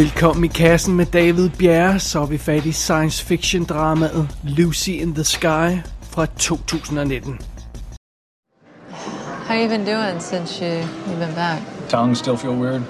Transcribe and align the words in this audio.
Velkommen 0.00 0.44
i 0.44 0.48
kassen 0.48 0.96
med 0.96 1.06
David 1.06 1.50
Bjerre, 1.50 1.98
så 2.00 2.20
er 2.20 2.26
vi 2.26 2.38
fat 2.38 2.66
i 2.66 2.72
science 2.72 3.24
fiction 3.24 3.64
dramaet 3.64 4.28
Lucy 4.44 4.88
in 4.88 5.14
the 5.14 5.24
Sky 5.24 5.82
fra 6.02 6.26
2019. 6.26 7.38
How 9.46 9.54
you 9.54 9.68
been 9.68 9.84
doing 9.84 10.20
since 10.20 10.64
you, 10.64 10.72
you've 11.06 11.18
been 11.18 11.34
back? 11.34 11.60
Tongue 11.88 12.16
still 12.16 12.36
feel 12.36 12.54
weird? 12.54 12.82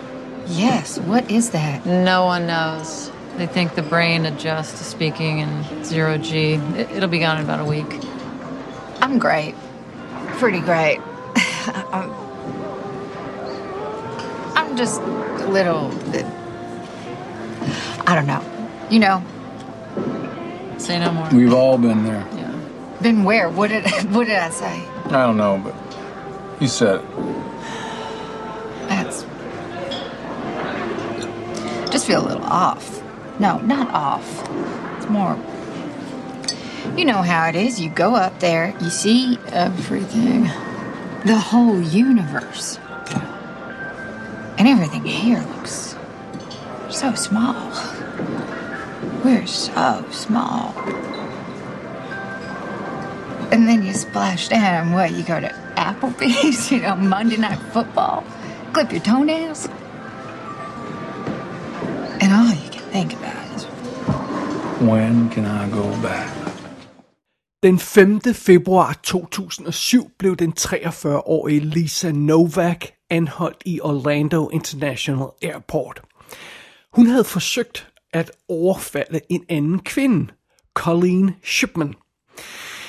Yes, 0.46 1.00
what 1.06 1.30
is 1.30 1.50
that? 1.50 1.86
No 1.86 2.26
one 2.26 2.46
knows. 2.46 3.10
They 3.38 3.46
think 3.46 3.74
the 3.74 3.88
brain 3.90 4.26
adjusts 4.26 4.78
to 4.78 4.84
speaking 4.84 5.40
in 5.40 5.84
zero 5.84 6.16
G. 6.18 6.60
It, 6.76 6.90
it'll 6.96 7.10
be 7.10 7.18
gone 7.18 7.38
in 7.38 7.44
about 7.44 7.60
a 7.60 7.70
week. 7.70 7.98
I'm 9.02 9.18
great. 9.18 9.54
Pretty 10.38 10.60
great. 10.60 11.00
I'm, 11.92 12.10
I'm 14.54 14.76
just 14.76 15.00
a 15.00 15.48
little 15.52 15.88
bit. 16.12 16.39
I 18.10 18.16
don't 18.16 18.26
know. 18.26 18.42
You 18.90 18.98
know, 18.98 19.22
Say 20.78 20.98
no 20.98 21.12
more. 21.12 21.28
We've 21.30 21.52
all 21.52 21.78
been 21.78 22.02
there. 22.02 22.26
Yeah. 22.34 22.58
been 23.00 23.22
where? 23.22 23.48
What 23.48 23.68
did 23.68 23.84
what 24.10 24.26
did 24.26 24.36
I 24.36 24.50
say? 24.50 24.82
I 25.04 25.26
don't 25.26 25.36
know, 25.36 25.60
but 25.62 25.74
you 26.60 26.66
said 26.66 26.96
it. 26.96 27.04
That's 28.88 29.22
just 31.92 32.06
feel 32.06 32.26
a 32.26 32.26
little 32.26 32.42
off. 32.44 33.00
No, 33.38 33.58
not 33.58 33.94
off. 33.94 34.48
It's 34.96 35.08
more. 35.08 35.38
You 36.96 37.04
know 37.04 37.22
how 37.22 37.48
it 37.48 37.54
is. 37.54 37.80
You 37.80 37.90
go 37.90 38.16
up 38.16 38.40
there, 38.40 38.74
you 38.80 38.90
see 38.90 39.38
everything, 39.48 40.50
the 41.24 41.38
whole 41.38 41.80
universe, 41.80 42.80
and 44.58 44.66
everything 44.66 45.04
here 45.04 45.38
looks 45.54 45.94
so 46.88 47.14
small. 47.14 47.70
We're 49.24 49.46
so 49.46 50.04
small. 50.10 50.74
And 53.52 53.68
then 53.68 53.84
you 53.84 53.92
splash 53.92 54.48
down. 54.48 54.92
What? 54.92 55.10
You 55.12 55.24
go 55.24 55.40
to 55.40 55.48
Applebee's? 55.76 56.70
You 56.72 56.80
know, 56.80 56.96
Monday 56.96 57.36
Night 57.36 57.58
Football? 57.72 58.24
Clip 58.72 58.92
your 58.92 59.00
toenails? 59.00 59.68
And 62.20 62.32
all 62.32 62.54
you 62.54 62.70
can 62.70 62.82
think 62.92 63.12
about 63.12 63.56
is 63.56 63.64
When 64.80 65.28
can 65.30 65.44
I 65.44 65.68
go 65.70 66.02
back? 66.02 66.28
Den 67.62 67.78
5. 67.78 68.36
februar 68.36 68.92
2007 69.02 70.10
blev 70.18 70.36
den 70.36 70.52
43-årige 70.58 71.60
Lisa 71.60 72.12
Novak 72.12 72.84
anholdt 73.10 73.62
i 73.64 73.80
Orlando 73.80 74.48
International 74.48 75.28
Airport. 75.42 76.02
Hun 76.92 77.06
havde 77.06 77.24
forsøgt 77.24 77.89
at 78.12 78.30
overfalde 78.48 79.20
en 79.28 79.44
anden 79.48 79.78
kvinde, 79.78 80.32
Colleen 80.74 81.34
Shipman. 81.44 81.94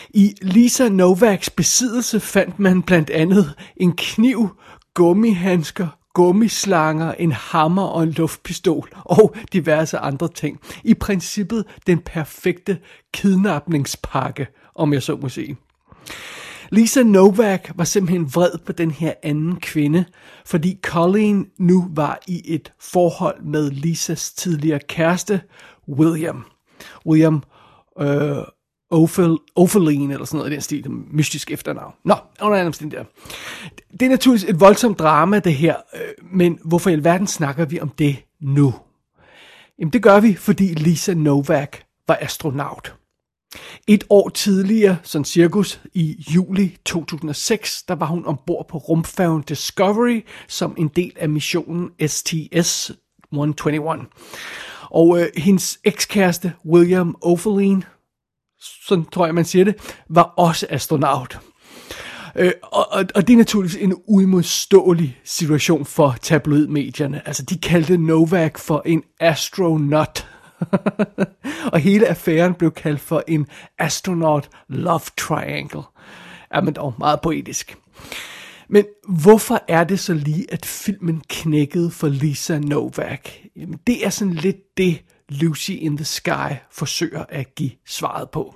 I 0.09 0.35
Lisa 0.41 0.89
Novaks 0.89 1.49
besiddelse 1.49 2.19
fandt 2.19 2.59
man 2.59 2.83
blandt 2.83 3.09
andet 3.09 3.53
en 3.77 3.95
kniv, 3.95 4.49
gummihandsker, 4.93 5.87
gummislanger, 6.13 7.11
en 7.13 7.31
hammer 7.31 7.83
og 7.83 8.03
en 8.03 8.11
luftpistol 8.11 8.89
og 8.95 9.35
diverse 9.53 9.97
andre 9.97 10.27
ting. 10.27 10.59
I 10.83 10.93
princippet 10.93 11.65
den 11.87 11.99
perfekte 11.99 12.79
kidnapningspakke, 13.13 14.47
om 14.75 14.93
jeg 14.93 15.03
så 15.03 15.15
må 15.15 15.29
sige. 15.29 15.57
Lisa 16.73 17.03
Novak 17.03 17.71
var 17.75 17.83
simpelthen 17.83 18.33
vred 18.35 18.51
på 18.65 18.71
den 18.71 18.91
her 18.91 19.13
anden 19.23 19.55
kvinde, 19.55 20.05
fordi 20.45 20.79
Colleen 20.83 21.47
nu 21.57 21.87
var 21.89 22.19
i 22.27 22.41
et 22.45 22.73
forhold 22.79 23.43
med 23.43 23.71
Lisas 23.71 24.31
tidligere 24.31 24.79
kæreste, 24.79 25.41
William. 25.89 26.45
William 27.05 27.43
øh, 27.99 28.37
Ophel, 28.91 29.37
Opheline, 29.55 30.13
eller 30.13 30.25
sådan 30.25 30.37
noget 30.37 30.51
i 30.51 30.53
den 30.53 30.61
stil, 30.61 30.91
mystisk 30.91 31.51
efternavn. 31.51 31.93
Nå, 32.05 32.15
under 32.41 32.57
anden 32.57 32.91
der. 32.91 33.03
Det 33.91 34.01
er 34.01 34.09
naturligvis 34.09 34.49
et 34.49 34.59
voldsomt 34.59 34.99
drama, 34.99 35.39
det 35.39 35.53
her, 35.53 35.75
øh, 35.95 36.01
men 36.33 36.59
hvorfor 36.65 36.89
i 36.89 36.93
alverden 36.93 37.27
snakker 37.27 37.65
vi 37.65 37.79
om 37.79 37.89
det 37.89 38.17
nu? 38.41 38.73
Jamen 39.79 39.93
det 39.93 40.03
gør 40.03 40.19
vi, 40.19 40.35
fordi 40.35 40.63
Lisa 40.63 41.13
Novak 41.13 41.77
var 42.07 42.17
astronaut. 42.21 42.95
Et 43.87 44.03
år 44.09 44.29
tidligere, 44.29 44.97
sådan 45.03 45.25
cirkus 45.25 45.81
i 45.93 46.25
juli 46.35 46.77
2006, 46.85 47.83
der 47.83 47.95
var 47.95 48.05
hun 48.05 48.25
ombord 48.25 48.67
på 48.69 48.77
rumfærgen 48.77 49.41
Discovery 49.41 50.21
som 50.47 50.75
en 50.77 50.87
del 50.87 51.11
af 51.15 51.29
missionen 51.29 51.89
STS-121. 52.01 54.05
Og 54.89 55.19
øh, 55.19 55.27
hendes 55.37 55.79
ekskæreste 55.83 56.53
William 56.65 57.15
Opheline, 57.21 57.83
sådan 58.87 59.05
tror 59.05 59.25
jeg 59.25 59.35
man 59.35 59.45
siger 59.45 59.65
det, 59.65 59.75
var 60.09 60.23
også 60.23 60.67
astronaut. 60.69 61.39
Øh, 62.35 62.51
og, 62.63 62.91
og, 62.91 63.05
og 63.15 63.27
det 63.27 63.33
er 63.33 63.37
naturligvis 63.37 63.75
en 63.75 63.95
uimodståelig 64.07 65.19
situation 65.23 65.85
for 65.85 66.15
tabloidmedierne. 66.21 67.27
Altså, 67.27 67.43
de 67.43 67.57
kaldte 67.57 67.97
Novak 67.97 68.57
for 68.57 68.81
en 68.85 69.03
astronaut. 69.19 70.27
og 71.73 71.79
hele 71.79 72.07
affæren 72.07 72.53
blev 72.53 72.71
kaldt 72.71 73.01
for 73.01 73.23
en 73.27 73.47
astronaut 73.79 74.49
love 74.67 75.01
triangle. 75.17 75.81
Ja, 76.55 76.61
men 76.61 76.73
dog 76.73 76.93
meget 76.97 77.21
poetisk. 77.21 77.77
Men 78.69 78.85
hvorfor 79.07 79.63
er 79.67 79.83
det 79.83 79.99
så 79.99 80.13
lige, 80.13 80.53
at 80.53 80.65
filmen 80.65 81.21
knækkede 81.29 81.91
for 81.91 82.07
Lisa 82.07 82.59
Novak? 82.59 83.29
Jamen, 83.55 83.79
det 83.87 84.05
er 84.05 84.09
sådan 84.09 84.33
lidt 84.33 84.77
det, 84.77 85.01
Lucy 85.29 85.71
in 85.71 85.97
the 85.97 86.05
Sky 86.05 86.55
forsøger 86.71 87.25
at 87.29 87.55
give 87.55 87.71
svaret 87.85 88.29
på. 88.29 88.55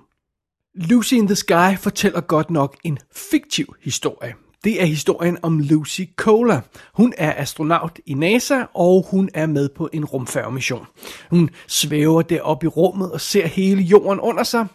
Lucy 0.75 1.13
in 1.13 1.27
the 1.27 1.35
Sky 1.35 1.77
fortæller 1.79 2.21
godt 2.21 2.49
nok 2.49 2.77
en 2.83 2.97
fiktiv 3.15 3.75
historie. 3.81 4.33
Det 4.65 4.81
er 4.81 4.85
historien 4.85 5.37
om 5.41 5.59
Lucy 5.59 6.01
Cola. 6.15 6.61
Hun 6.93 7.13
er 7.17 7.33
astronaut 7.41 7.99
i 8.05 8.13
NASA, 8.13 8.63
og 8.73 9.05
hun 9.11 9.29
er 9.33 9.45
med 9.45 9.69
på 9.69 9.89
en 9.93 10.05
rumfærgemission. 10.05 10.85
Hun 11.29 11.49
svæver 11.67 12.21
deroppe 12.21 12.65
i 12.65 12.67
rummet 12.67 13.11
og 13.11 13.21
ser 13.21 13.47
hele 13.47 13.81
jorden 13.81 14.19
under 14.19 14.43
sig, 14.43 14.67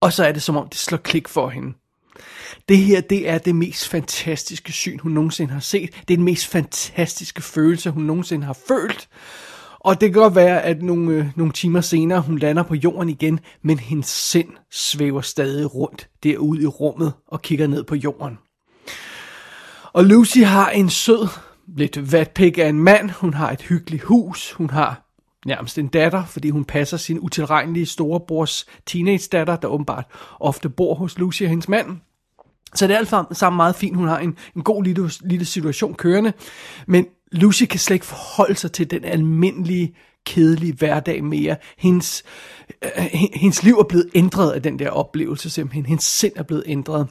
og 0.00 0.12
så 0.12 0.24
er 0.24 0.32
det 0.32 0.42
som 0.42 0.56
om 0.56 0.68
det 0.68 0.78
slår 0.78 0.98
klik 0.98 1.28
for 1.28 1.48
hende. 1.48 1.72
Det 2.68 2.78
her, 2.78 3.00
det 3.00 3.28
er 3.28 3.38
det 3.38 3.54
mest 3.54 3.88
fantastiske 3.88 4.72
syn, 4.72 4.98
hun 4.98 5.12
nogensinde 5.12 5.52
har 5.52 5.60
set. 5.60 5.90
Det 6.08 6.14
er 6.14 6.16
den 6.16 6.24
mest 6.24 6.46
fantastiske 6.46 7.42
følelse, 7.42 7.90
hun 7.90 8.02
nogensinde 8.02 8.46
har 8.46 8.58
følt. 8.68 9.08
Og 9.78 10.00
det 10.00 10.12
kan 10.12 10.22
godt 10.22 10.34
være, 10.34 10.62
at 10.62 10.82
nogle, 10.82 11.12
øh, 11.12 11.26
nogle 11.36 11.52
timer 11.52 11.80
senere, 11.80 12.20
hun 12.20 12.38
lander 12.38 12.62
på 12.62 12.74
jorden 12.74 13.08
igen, 13.08 13.40
men 13.62 13.78
hendes 13.78 14.06
sind 14.06 14.48
svæver 14.70 15.20
stadig 15.20 15.74
rundt 15.74 16.08
derude 16.22 16.62
i 16.62 16.66
rummet 16.66 17.12
og 17.26 17.42
kigger 17.42 17.66
ned 17.66 17.84
på 17.84 17.94
jorden. 17.94 18.38
Og 19.92 20.04
Lucy 20.04 20.38
har 20.38 20.70
en 20.70 20.90
sød, 20.90 21.28
lidt 21.76 22.12
vatpik 22.12 22.58
af 22.58 22.68
en 22.68 22.80
mand. 22.80 23.10
Hun 23.10 23.34
har 23.34 23.50
et 23.50 23.62
hyggeligt 23.62 24.02
hus. 24.02 24.52
Hun 24.52 24.70
har 24.70 25.10
nærmest 25.46 25.78
en 25.78 25.88
datter, 25.88 26.24
fordi 26.24 26.50
hun 26.50 26.64
passer 26.64 26.96
sin 26.96 27.18
utilregnelige 27.20 27.86
storebrors 27.86 28.66
teenage-datter, 28.86 29.56
der 29.56 29.68
åbenbart 29.68 30.04
ofte 30.40 30.68
bor 30.68 30.94
hos 30.94 31.18
Lucy 31.18 31.42
og 31.42 31.48
hendes 31.48 31.68
mand. 31.68 31.86
Så 32.74 32.86
det 32.86 32.94
er 32.94 32.98
alt 32.98 33.36
sammen 33.36 33.56
meget 33.56 33.76
fint. 33.76 33.96
Hun 33.96 34.08
har 34.08 34.18
en, 34.18 34.36
en 34.56 34.62
god 34.62 34.84
lille, 34.84 35.10
lille 35.20 35.44
situation 35.44 35.94
kørende. 35.94 36.32
Men 36.86 37.06
Lucy 37.32 37.64
kan 37.64 37.80
slet 37.80 37.94
ikke 37.94 38.06
forholde 38.06 38.54
sig 38.54 38.72
til 38.72 38.90
den 38.90 39.04
almindelige, 39.04 39.96
kedelige 40.26 40.72
hverdag 40.72 41.24
mere. 41.24 41.56
Hendes, 41.78 42.22
øh, 42.84 42.90
øh 42.98 43.04
hendes 43.34 43.62
liv 43.62 43.74
er 43.74 43.84
blevet 43.84 44.10
ændret 44.14 44.52
af 44.52 44.62
den 44.62 44.78
der 44.78 44.90
oplevelse 44.90 45.50
simpelthen. 45.50 45.86
Hendes 45.86 46.04
sind 46.04 46.32
er 46.36 46.42
blevet 46.42 46.64
ændret. 46.66 47.08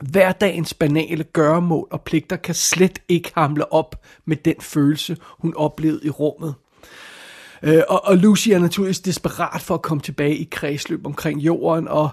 Hverdagens 0.00 0.74
banale 0.74 1.24
gøremål 1.24 1.88
og 1.90 2.02
pligter 2.02 2.36
kan 2.36 2.54
slet 2.54 2.98
ikke 3.08 3.32
hamle 3.34 3.72
op 3.72 4.04
med 4.24 4.36
den 4.36 4.54
følelse, 4.60 5.16
hun 5.38 5.54
oplevede 5.56 6.00
i 6.04 6.10
rummet. 6.10 6.54
Øh, 7.62 7.82
og, 7.88 8.04
og 8.04 8.16
Lucy 8.16 8.48
er 8.48 8.58
naturligvis 8.58 9.00
desperat 9.00 9.60
for 9.60 9.74
at 9.74 9.82
komme 9.82 10.00
tilbage 10.00 10.36
i 10.36 10.48
kredsløb 10.50 11.06
omkring 11.06 11.40
jorden, 11.40 11.88
og 11.88 12.10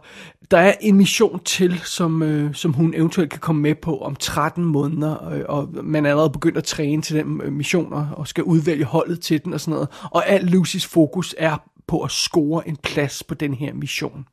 der 0.51 0.57
er 0.57 0.73
en 0.81 0.95
mission 0.95 1.39
til, 1.43 1.81
som, 1.83 2.23
øh, 2.23 2.55
som 2.55 2.73
hun 2.73 2.93
eventuelt 2.93 3.31
kan 3.31 3.39
komme 3.39 3.61
med 3.61 3.75
på 3.75 3.97
om 3.97 4.15
13 4.15 4.65
måneder, 4.65 5.29
øh, 5.29 5.43
og 5.47 5.69
man 5.83 6.05
er 6.05 6.09
allerede 6.09 6.29
begyndt 6.29 6.57
at 6.57 6.63
træne 6.63 7.01
til 7.01 7.15
den 7.15 7.41
øh, 7.43 7.53
mission, 7.53 7.93
og, 7.93 8.07
og 8.11 8.27
skal 8.27 8.43
udvælge 8.43 8.85
holdet 8.85 9.19
til 9.21 9.43
den 9.43 9.53
og 9.53 9.61
sådan 9.61 9.73
noget. 9.73 9.89
Og 10.03 10.29
alt 10.29 10.49
Lucys 10.49 10.85
fokus 10.85 11.35
er 11.37 11.57
på 11.87 12.01
at 12.01 12.11
score 12.11 12.67
en 12.67 12.77
plads 12.83 13.23
på 13.23 13.35
den 13.35 13.53
her 13.53 13.73
mission. 13.73 14.25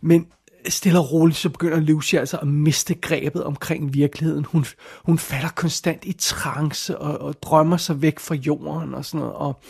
Men 0.00 0.26
stille 0.68 0.98
og 0.98 1.12
roligt, 1.12 1.38
så 1.38 1.48
begynder 1.48 1.80
Lucy 1.80 2.14
altså 2.14 2.36
at 2.36 2.48
miste 2.48 2.94
grebet 2.94 3.44
omkring 3.44 3.94
virkeligheden. 3.94 4.44
Hun, 4.44 4.66
hun 5.04 5.18
falder 5.18 5.48
konstant 5.48 6.04
i 6.04 6.12
trance 6.12 6.98
og, 6.98 7.20
og 7.20 7.42
drømmer 7.42 7.76
sig 7.76 8.02
væk 8.02 8.18
fra 8.18 8.34
jorden 8.34 8.94
og 8.94 9.04
sådan 9.04 9.20
noget. 9.20 9.34
Og, 9.34 9.60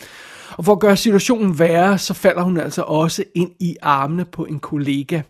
og 0.51 0.65
for 0.65 0.71
at 0.71 0.79
gøre 0.79 0.97
situationen 0.97 1.59
værre, 1.59 1.97
så 1.97 2.13
falder 2.13 2.41
hun 2.41 2.57
altså 2.57 2.81
også 2.81 3.23
ind 3.35 3.51
i 3.59 3.75
armene 3.81 4.25
på 4.25 4.45
en 4.45 4.59
kollega. 4.59 5.21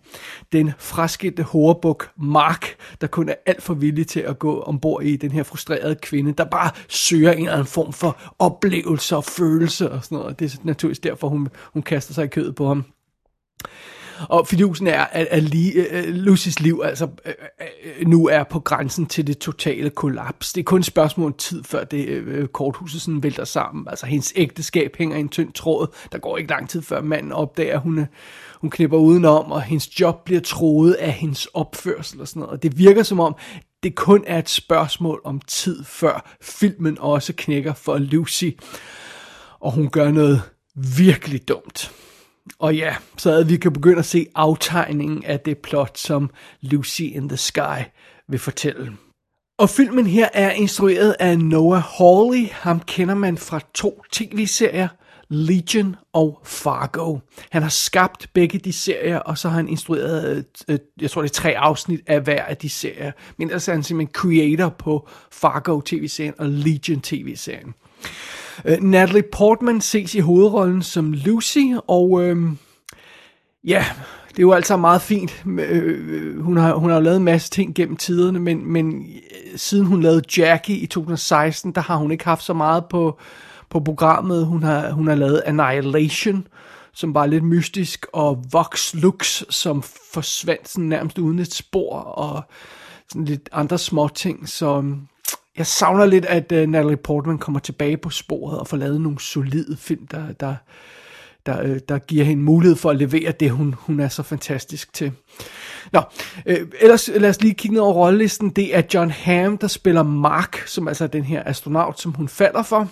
Den 0.51 0.71
fraskilte 0.79 1.43
horebuk 1.43 2.09
Mark, 2.17 2.75
der 3.01 3.07
kun 3.07 3.29
er 3.29 3.35
alt 3.45 3.63
for 3.63 3.73
villig 3.73 4.07
til 4.07 4.19
at 4.19 4.39
gå 4.39 4.61
ombord 4.61 5.03
i 5.03 5.15
den 5.15 5.31
her 5.31 5.43
frustrerede 5.43 5.95
kvinde, 5.95 6.33
der 6.33 6.45
bare 6.45 6.71
søger 6.87 7.31
en 7.31 7.39
eller 7.39 7.51
anden 7.51 7.67
form 7.67 7.93
for 7.93 8.17
oplevelse 8.39 9.15
og 9.15 9.23
følelse 9.23 9.91
og 9.91 10.03
sådan 10.03 10.17
noget. 10.17 10.39
Det 10.39 10.53
er 10.53 10.57
naturligvis 10.63 10.99
derfor, 10.99 11.29
hun, 11.29 11.47
hun 11.73 11.81
kaster 11.81 12.13
sig 12.13 12.25
i 12.25 12.27
kødet 12.27 12.55
på 12.55 12.67
ham. 12.67 12.85
Og 14.29 14.47
fidusen 14.47 14.87
er, 14.87 15.01
at, 15.01 15.27
at 15.31 15.43
lige, 15.43 15.85
uh, 15.91 16.09
Lucys 16.09 16.59
liv 16.59 16.81
altså 16.83 17.05
uh, 17.05 17.31
uh, 18.01 18.07
nu 18.07 18.27
er 18.27 18.43
på 18.43 18.59
grænsen 18.59 19.05
til 19.05 19.27
det 19.27 19.37
totale 19.37 19.89
kollaps. 19.89 20.53
Det 20.53 20.61
er 20.61 20.65
kun 20.65 20.79
et 20.79 20.85
spørgsmål 20.85 21.27
om 21.27 21.33
tid, 21.33 21.63
før 21.63 21.83
det 21.83 22.23
uh, 22.27 22.45
korthuset 22.47 23.01
sådan 23.01 23.23
vælter 23.23 23.45
sammen. 23.45 23.87
Altså 23.89 24.05
hendes 24.05 24.33
ægteskab 24.35 24.95
hænger 24.97 25.17
i 25.17 25.19
en 25.19 25.29
tynd 25.29 25.53
tråd. 25.53 25.87
Der 26.11 26.17
går 26.17 26.37
ikke 26.37 26.49
lang 26.49 26.69
tid, 26.69 26.81
før 26.81 27.01
manden 27.01 27.31
opdager, 27.31 27.73
at 27.73 27.81
hun, 27.81 28.07
hun 28.61 28.69
knipper 28.69 28.97
udenom, 28.97 29.51
og 29.51 29.61
hendes 29.61 29.99
job 29.99 30.25
bliver 30.25 30.41
troet 30.41 30.93
af 30.93 31.11
hendes 31.11 31.45
opførsel 31.45 32.21
og 32.21 32.27
sådan 32.27 32.39
noget. 32.39 32.53
Og 32.53 32.63
det 32.63 32.77
virker 32.77 33.03
som 33.03 33.19
om, 33.19 33.35
det 33.83 33.95
kun 33.95 34.23
er 34.27 34.39
et 34.39 34.49
spørgsmål 34.49 35.21
om 35.23 35.41
tid, 35.47 35.83
før 35.83 36.35
filmen 36.41 36.97
også 36.99 37.33
knækker 37.37 37.73
for 37.73 37.97
Lucy. 37.97 38.49
Og 39.59 39.71
hun 39.71 39.89
gør 39.89 40.11
noget 40.11 40.41
virkelig 40.75 41.47
dumt. 41.47 41.91
Og 42.59 42.75
ja, 42.75 42.95
så 43.17 43.31
at 43.31 43.49
vi 43.49 43.57
kan 43.57 43.73
begynde 43.73 43.99
at 43.99 44.05
se 44.05 44.27
aftegningen 44.35 45.23
af 45.23 45.39
det 45.39 45.57
plot, 45.57 45.97
som 45.97 46.29
Lucy 46.61 47.01
in 47.01 47.29
the 47.29 47.38
Sky 47.38 47.83
vil 48.27 48.39
fortælle. 48.39 48.97
Og 49.59 49.69
filmen 49.69 50.07
her 50.07 50.29
er 50.33 50.51
instrueret 50.51 51.15
af 51.19 51.39
Noah 51.39 51.81
Hawley. 51.81 52.47
Ham 52.51 52.79
kender 52.79 53.15
man 53.15 53.38
fra 53.38 53.59
to 53.73 54.01
tv-serier, 54.11 54.88
Legion 55.29 55.95
og 56.13 56.41
Fargo. 56.44 57.19
Han 57.49 57.61
har 57.61 57.69
skabt 57.69 58.29
begge 58.33 58.59
de 58.59 58.73
serier, 58.73 59.19
og 59.19 59.38
så 59.38 59.50
har 59.50 59.55
han 59.55 59.69
instrueret, 59.69 60.45
øh, 60.67 60.79
jeg 61.01 61.11
tror 61.11 61.21
det 61.21 61.29
er 61.29 61.33
tre 61.33 61.57
afsnit 61.57 62.00
af 62.07 62.21
hver 62.21 62.43
af 62.43 62.57
de 62.57 62.69
serier. 62.69 63.11
Men 63.38 63.47
ellers 63.47 63.67
er 63.67 63.73
han 63.73 63.83
simpelthen 63.83 64.13
creator 64.13 64.69
på 64.69 65.09
Fargo 65.31 65.81
tv-serien 65.85 66.33
og 66.38 66.50
Legion 66.50 67.01
tv-serien. 67.01 67.73
Uh, 68.65 68.83
Natalie 68.83 69.24
Portman 69.31 69.81
ses 69.81 70.15
i 70.15 70.19
hovedrollen 70.19 70.81
som 70.81 71.13
Lucy, 71.13 71.63
og 71.88 72.12
uh, 72.12 72.38
ja, 73.63 73.86
det 74.27 74.39
er 74.39 74.42
jo 74.42 74.51
altså 74.51 74.77
meget 74.77 75.01
fint. 75.01 75.44
Uh, 75.45 76.39
hun, 76.39 76.57
har, 76.57 76.74
hun 76.74 76.89
har 76.89 77.00
lavet 77.00 77.18
en 77.18 77.24
masse 77.24 77.50
ting 77.50 77.75
gennem 77.75 77.98
tiderne, 77.98 78.39
men, 78.39 78.71
men 78.71 79.06
siden 79.56 79.86
hun 79.86 80.01
lavede 80.01 80.42
Jackie 80.42 80.77
i 80.77 80.86
2016, 80.86 81.71
der 81.71 81.81
har 81.81 81.95
hun 81.95 82.12
ikke 82.12 82.25
haft 82.25 82.44
så 82.44 82.54
meget 82.54 82.86
på, 82.86 83.19
på 83.69 83.80
programmet. 83.80 84.45
Hun 84.45 84.63
har, 84.63 84.92
hun 84.92 85.07
har 85.07 85.15
lavet 85.15 85.44
Annihilation, 85.45 86.48
som 86.94 87.13
var 87.13 87.25
lidt 87.25 87.44
mystisk, 87.44 88.06
og 88.13 88.44
Vox 88.51 88.94
Lux, 88.94 89.44
som 89.50 89.83
forsvandt 90.13 90.69
sådan 90.69 90.89
nærmest 90.89 91.18
uden 91.18 91.39
et 91.39 91.53
spor, 91.53 92.00
og 92.00 92.44
sådan 93.10 93.25
lidt 93.25 93.50
andre 93.51 93.77
små 93.77 94.07
ting, 94.07 94.50
så 94.50 94.77
øhm, 94.77 95.07
jeg 95.57 95.68
savner 95.68 96.06
lidt, 96.06 96.25
at 96.25 96.51
uh, 96.51 96.57
Natalie 96.57 96.98
Portman 96.98 97.38
kommer 97.38 97.59
tilbage 97.59 97.98
på 97.98 98.09
sporet 98.09 98.59
og 98.59 98.68
får 98.68 98.77
lavet 98.77 99.01
nogle 99.01 99.19
solide 99.19 99.77
film, 99.77 100.07
der, 100.07 100.31
der, 100.31 100.56
der, 101.45 101.63
uh, 101.63 101.77
der 101.89 102.00
giver 102.00 102.25
hende 102.25 102.44
mulighed 102.44 102.75
for 102.75 102.89
at 102.89 102.98
levere 102.98 103.31
det, 103.31 103.51
hun, 103.51 103.75
hun 103.77 104.00
er 104.00 104.07
så 104.07 104.24
fantastisk 104.24 104.94
til. 104.94 105.12
Nå, 105.92 106.01
øh, 106.45 106.68
ellers 106.81 107.09
lad 107.15 107.30
os 107.30 107.42
lige 107.42 107.54
kigge 107.54 107.74
ned 107.74 107.81
over 107.81 107.94
rollelisten. 107.94 108.50
Det 108.50 108.75
er 108.75 108.81
John 108.94 109.12
Hamm, 109.12 109.57
der 109.57 109.68
spiller 109.68 110.04
Mark, 110.04 110.68
som 110.68 110.88
altså 110.88 111.04
er 111.04 111.07
den 111.07 111.24
her 111.24 111.44
astronaut, 111.45 112.00
som 112.00 112.12
hun 112.12 112.27
falder 112.27 112.63
for. 112.63 112.89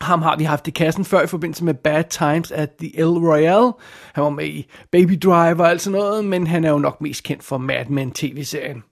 Ham 0.00 0.22
har 0.22 0.36
vi 0.36 0.44
haft 0.44 0.68
i 0.68 0.70
kassen 0.70 1.04
før 1.04 1.22
i 1.22 1.26
forbindelse 1.26 1.64
med 1.64 1.74
Bad 1.74 2.04
Times 2.04 2.50
at 2.50 2.70
the 2.78 2.98
El 2.98 3.06
Royale. 3.06 3.72
Han 4.12 4.24
var 4.24 4.30
med 4.30 4.46
i 4.46 4.66
Baby 4.92 5.18
Driver 5.22 5.64
og 5.64 5.70
alt 5.70 5.80
sådan 5.80 5.98
noget, 5.98 6.24
men 6.24 6.46
han 6.46 6.64
er 6.64 6.70
jo 6.70 6.78
nok 6.78 7.00
mest 7.00 7.22
kendt 7.22 7.44
for 7.44 7.58
Mad 7.58 7.86
Men 7.86 8.10
tv-serien. 8.10 8.82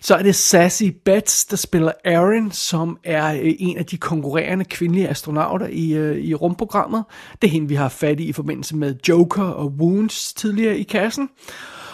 Så 0.00 0.14
er 0.14 0.22
det 0.22 0.34
Sassy 0.34 0.84
Betts, 1.04 1.44
der 1.44 1.56
spiller 1.56 1.92
Aaron, 2.04 2.52
som 2.52 2.98
er 3.04 3.34
øh, 3.34 3.54
en 3.58 3.78
af 3.78 3.86
de 3.86 3.96
konkurrerende 3.96 4.64
kvindelige 4.64 5.08
astronauter 5.08 5.66
i, 5.66 5.92
øh, 5.92 6.16
i 6.16 6.34
rumprogrammet. 6.34 7.04
Det 7.42 7.48
er 7.48 7.52
hende, 7.52 7.68
vi 7.68 7.74
har 7.74 7.88
fat 7.88 8.20
i 8.20 8.24
i 8.24 8.32
forbindelse 8.32 8.76
med 8.76 8.94
Joker 9.08 9.44
og 9.44 9.66
Wounds 9.66 10.34
tidligere 10.34 10.78
i 10.78 10.82
kassen. 10.82 11.28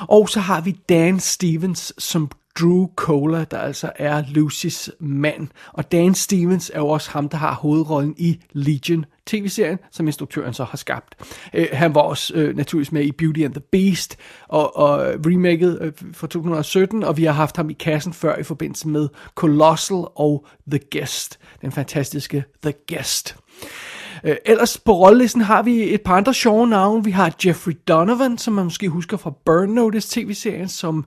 Og 0.00 0.28
så 0.28 0.40
har 0.40 0.60
vi 0.60 0.76
Dan 0.88 1.20
Stevens 1.20 1.92
som 1.98 2.30
Drew 2.60 2.86
Cola, 2.96 3.44
der 3.44 3.58
altså 3.58 3.92
er 3.96 4.22
Lucys 4.28 4.90
mand. 5.00 5.48
Og 5.72 5.92
Dan 5.92 6.14
Stevens 6.14 6.70
er 6.74 6.78
jo 6.78 6.88
også 6.88 7.10
ham, 7.10 7.28
der 7.28 7.36
har 7.36 7.54
hovedrollen 7.54 8.14
i 8.18 8.40
Legion 8.52 9.04
tv-serien, 9.26 9.78
som 9.90 10.06
instruktøren 10.06 10.54
så 10.54 10.64
har 10.64 10.76
skabt. 10.76 11.14
Øh, 11.54 11.66
han 11.72 11.94
var 11.94 12.00
også 12.00 12.34
øh, 12.34 12.56
naturligvis 12.56 12.92
med 12.92 13.04
i 13.04 13.12
Beauty 13.12 13.40
and 13.40 13.54
the 13.54 13.62
Beast 13.72 14.16
og, 14.48 14.76
og 14.76 14.98
remaket 15.26 15.78
øh, 15.80 15.92
fra 16.12 16.26
2017, 16.26 17.04
og 17.04 17.16
vi 17.16 17.24
har 17.24 17.32
haft 17.32 17.56
ham 17.56 17.70
i 17.70 17.72
kassen 17.72 18.12
før 18.12 18.36
i 18.36 18.42
forbindelse 18.42 18.88
med 18.88 19.08
Colossal 19.34 20.04
og 20.14 20.46
The 20.70 20.80
Guest, 20.92 21.38
den 21.62 21.72
fantastiske 21.72 22.44
The 22.62 22.74
Guest. 22.88 23.36
Øh, 24.24 24.36
ellers 24.46 24.78
på 24.78 24.92
rollelisten 24.92 25.40
har 25.40 25.62
vi 25.62 25.94
et 25.94 26.00
par 26.00 26.16
andre 26.16 26.34
sjove 26.34 26.66
navne. 26.66 27.04
Vi 27.04 27.10
har 27.10 27.34
Jeffrey 27.46 27.72
Donovan, 27.88 28.38
som 28.38 28.54
man 28.54 28.64
måske 28.64 28.88
husker 28.88 29.16
fra 29.16 29.32
Burn 29.44 29.68
Notice 29.68 30.20
tv-serien, 30.20 30.68
som 30.68 31.04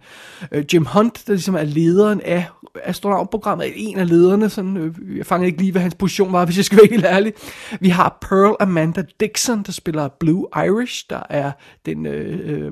øh, 0.51 0.65
Jim 0.73 0.85
Hunt, 0.85 1.23
der 1.27 1.33
ligesom 1.33 1.55
er 1.55 1.63
lederen 1.63 2.21
af 2.21 2.45
astronautprogrammet, 2.83 3.71
en 3.75 3.99
af 3.99 4.09
lederne. 4.09 4.49
Sådan, 4.49 4.77
øh, 4.77 5.17
jeg 5.17 5.25
fangede 5.25 5.47
ikke 5.47 5.59
lige, 5.59 5.71
hvad 5.71 5.81
hans 5.81 5.95
position 5.95 6.33
var, 6.33 6.45
hvis 6.45 6.57
jeg 6.57 6.65
skal 6.65 6.77
være 6.77 6.87
helt 6.89 7.05
ærlig. 7.05 7.33
Vi 7.79 7.89
har 7.89 8.17
Pearl 8.21 8.55
Amanda 8.59 9.03
Dixon, 9.19 9.63
der 9.63 9.71
spiller 9.71 10.07
Blue 10.07 10.47
Irish, 10.55 11.05
der 11.09 11.21
er 11.29 11.51
den 11.85 12.05
øh, 12.05 12.55
øh, 12.55 12.71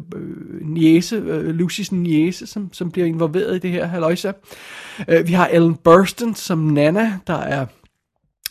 niese, 0.62 1.16
øh, 1.16 1.46
Lucys 1.46 1.92
niese, 1.92 2.48
som, 2.48 2.70
som 2.74 2.92
bliver 2.92 3.08
involveret 3.08 3.56
i 3.56 3.60
det 3.60 3.72
her 3.72 3.86
haløjsa. 3.86 4.32
Øh, 5.08 5.28
vi 5.28 5.34
har 5.34 5.48
Ellen 5.48 5.76
Burstyn 5.76 6.34
som 6.34 6.60
Nana, 6.60 7.14
der 7.28 7.38
er 7.38 7.66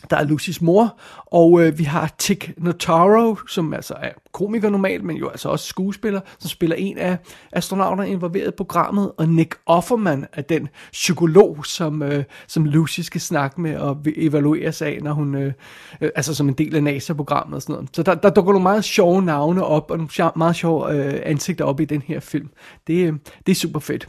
der 0.09 0.17
er 0.17 0.23
Lucys 0.23 0.61
mor, 0.61 0.99
og 1.25 1.61
øh, 1.61 1.79
vi 1.79 1.83
har 1.83 2.13
Tick 2.17 2.51
Notaro, 2.57 3.35
som 3.47 3.73
altså 3.73 3.93
er 3.93 4.09
komiker 4.31 4.69
normalt, 4.69 5.03
men 5.03 5.17
jo 5.17 5.29
altså 5.29 5.49
også 5.49 5.65
skuespiller, 5.65 6.21
som 6.39 6.49
spiller 6.49 6.75
en 6.75 6.97
af 6.97 7.17
astronauterne 7.51 8.09
involveret 8.09 8.47
i 8.47 8.51
programmet, 8.51 9.11
og 9.17 9.29
Nick 9.29 9.55
Offerman 9.65 10.25
er 10.33 10.41
den 10.41 10.67
psykolog, 10.91 11.65
som, 11.65 12.03
øh, 12.03 12.23
som 12.47 12.65
Lucy 12.65 12.99
skal 12.99 13.21
snakke 13.21 13.61
med 13.61 13.77
og 13.77 13.97
evaluere 14.15 14.71
sig 14.71 14.87
af, 14.87 14.99
når 15.01 15.13
hun, 15.13 15.35
øh, 15.35 15.53
øh, 16.01 16.09
altså 16.15 16.35
som 16.35 16.49
en 16.49 16.53
del 16.53 16.75
af 16.75 16.83
NASA-programmet 16.83 17.55
og 17.55 17.61
sådan 17.61 17.73
noget. 17.73 17.89
Så 17.93 18.03
der, 18.03 18.15
der 18.15 18.29
dukker 18.29 18.51
nogle 18.51 18.63
meget 18.63 18.83
sjove 18.83 19.21
navne 19.21 19.63
op, 19.63 19.91
og 19.91 19.97
nogle 19.97 20.31
meget 20.35 20.55
sjove 20.55 20.93
øh, 20.93 21.21
ansigter 21.25 21.65
op 21.65 21.79
i 21.79 21.85
den 21.85 22.01
her 22.01 22.19
film. 22.19 22.49
Det, 22.87 23.07
øh, 23.07 23.13
det 23.45 23.51
er 23.51 23.55
super 23.55 23.79
fedt. 23.79 24.07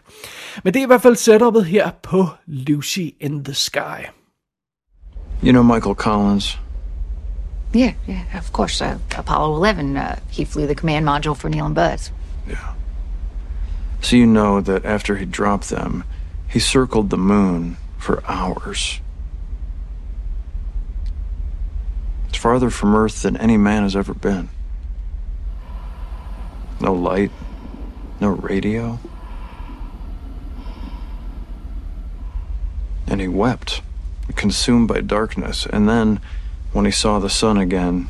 Men 0.64 0.74
det 0.74 0.80
er 0.80 0.84
i 0.84 0.86
hvert 0.86 1.02
fald 1.02 1.16
setupet 1.16 1.64
her 1.64 1.90
på 2.02 2.26
Lucy 2.46 3.08
in 3.20 3.44
the 3.44 3.54
Sky. 3.54 4.17
You 5.40 5.52
know 5.52 5.62
Michael 5.62 5.94
Collins? 5.94 6.56
Yeah, 7.72 7.94
yeah, 8.06 8.24
of 8.36 8.52
course. 8.52 8.80
Uh, 8.80 8.98
Apollo 9.16 9.54
11, 9.56 9.96
uh, 9.96 10.20
he 10.30 10.44
flew 10.44 10.66
the 10.66 10.74
command 10.74 11.06
module 11.06 11.36
for 11.36 11.48
Neil 11.48 11.66
and 11.66 11.74
Buzz. 11.74 12.10
Yeah. 12.46 12.74
So 14.00 14.16
you 14.16 14.26
know 14.26 14.60
that 14.60 14.84
after 14.84 15.16
he 15.16 15.24
dropped 15.24 15.68
them, 15.68 16.04
he 16.48 16.58
circled 16.58 17.10
the 17.10 17.18
moon 17.18 17.76
for 17.98 18.24
hours. 18.26 19.00
It's 22.28 22.38
farther 22.38 22.70
from 22.70 22.94
Earth 22.94 23.22
than 23.22 23.36
any 23.36 23.56
man 23.56 23.82
has 23.82 23.94
ever 23.94 24.14
been. 24.14 24.48
No 26.80 26.94
light, 26.94 27.30
no 28.20 28.30
radio. 28.30 28.98
And 33.06 33.20
he 33.20 33.28
wept 33.28 33.82
consumed 34.34 34.88
by 34.88 35.00
darkness, 35.00 35.66
and 35.66 35.88
then, 35.88 36.20
when 36.72 36.84
he 36.84 36.90
saw 36.90 37.18
the 37.18 37.30
sun 37.30 37.56
again, 37.56 38.08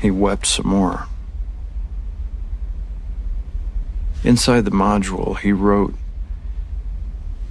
he 0.00 0.10
wept 0.10 0.46
some 0.46 0.68
more. 0.68 1.06
Inside 4.22 4.64
the 4.66 4.70
module, 4.70 5.38
he 5.38 5.52
wrote, 5.52 5.94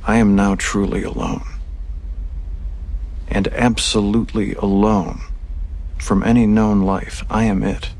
I 0.03 0.17
am 0.17 0.35
now 0.35 0.55
truly 0.55 1.03
alone. 1.03 1.43
And 3.27 3.47
absolutely 3.49 4.53
alone 4.55 5.21
from 5.99 6.23
any 6.23 6.47
known 6.47 6.81
life. 6.81 7.23
I 7.29 7.43
am 7.43 7.63
it. 7.63 7.91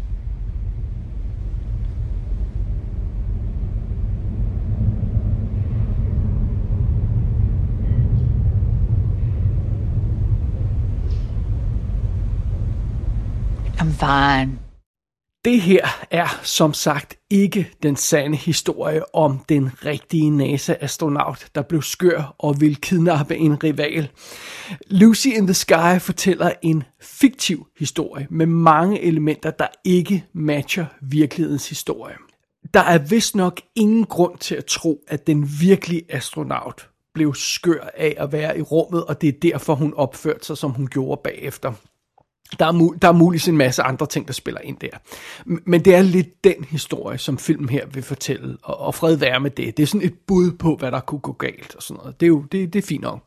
I'm 14.02 14.46
fine. 14.46 14.60
Det 15.46 15.62
her 15.62 15.88
er 16.12 16.40
som 16.44 16.74
sagt 16.74 17.18
ikke 17.30 17.72
den 17.84 17.96
sande 17.96 18.38
historie 18.38 19.16
om 19.16 19.40
den 19.50 19.72
rigtige 19.86 20.30
NASA-astronaut, 20.30 21.48
der 21.56 21.62
blev 21.62 21.82
skør 21.82 22.36
og 22.38 22.62
ville 22.62 22.76
kidnappe 22.76 23.38
en 23.38 23.64
rival. 23.64 24.10
Lucy 24.88 25.28
in 25.28 25.48
the 25.48 25.54
Sky 25.54 26.00
fortæller 26.00 26.52
en 26.62 26.84
fiktiv 27.02 27.68
historie 27.80 28.28
med 28.30 28.46
mange 28.46 29.02
elementer, 29.02 29.52
der 29.52 29.68
ikke 29.84 30.26
matcher 30.34 30.86
virkelighedens 31.02 31.70
historie. 31.70 32.16
Der 32.74 32.82
er 32.82 32.98
vist 32.98 33.36
nok 33.36 33.62
ingen 33.76 34.06
grund 34.06 34.38
til 34.38 34.56
at 34.56 34.66
tro, 34.66 35.04
at 35.08 35.28
den 35.28 35.50
virkelige 35.62 36.04
astronaut 36.10 36.90
blev 37.14 37.36
skør 37.36 37.90
af 37.98 38.16
at 38.18 38.32
være 38.32 38.60
i 38.60 38.62
rummet, 38.62 39.06
og 39.06 39.22
det 39.22 39.30
er 39.30 39.40
derfor, 39.42 39.76
hun 39.76 39.94
opførte 39.94 40.46
sig, 40.46 40.58
som 40.58 40.72
hun 40.72 40.88
gjorde 40.88 41.22
bagefter. 41.24 41.74
Der 42.60 42.66
er, 42.66 42.72
mul- 42.72 42.98
der 43.02 43.08
er 43.08 43.12
muligvis 43.12 43.48
en 43.48 43.58
masse 43.58 43.84
andre 43.84 44.06
ting, 44.06 44.28
der 44.28 44.34
spiller 44.34 44.62
ind 44.62 44.78
der. 44.78 44.88
Men 45.46 45.86
det 45.86 45.96
er 45.96 46.02
lidt 46.02 46.44
den 46.44 46.64
historie, 46.70 47.18
som 47.18 47.38
filmen 47.38 47.70
her 47.70 47.86
vil 47.94 48.04
fortælle, 48.04 48.58
og, 48.64 48.80
og 48.80 48.96
fred 48.96 49.16
være 49.16 49.40
med 49.40 49.52
det. 49.52 49.78
Det 49.78 49.84
er 49.84 49.88
sådan 49.88 50.08
et 50.08 50.14
bud 50.28 50.52
på, 50.52 50.76
hvad 50.76 50.92
der 50.92 51.00
kunne 51.00 51.20
gå 51.20 51.32
galt 51.32 51.76
og 51.76 51.84
sådan 51.84 52.00
noget. 52.00 52.20
Det 52.20 52.26
er 52.26 52.28
jo 52.28 52.44
det, 52.52 52.74
det 52.74 52.84
er 52.84 52.88
fint 52.88 53.02
nok. 53.02 53.20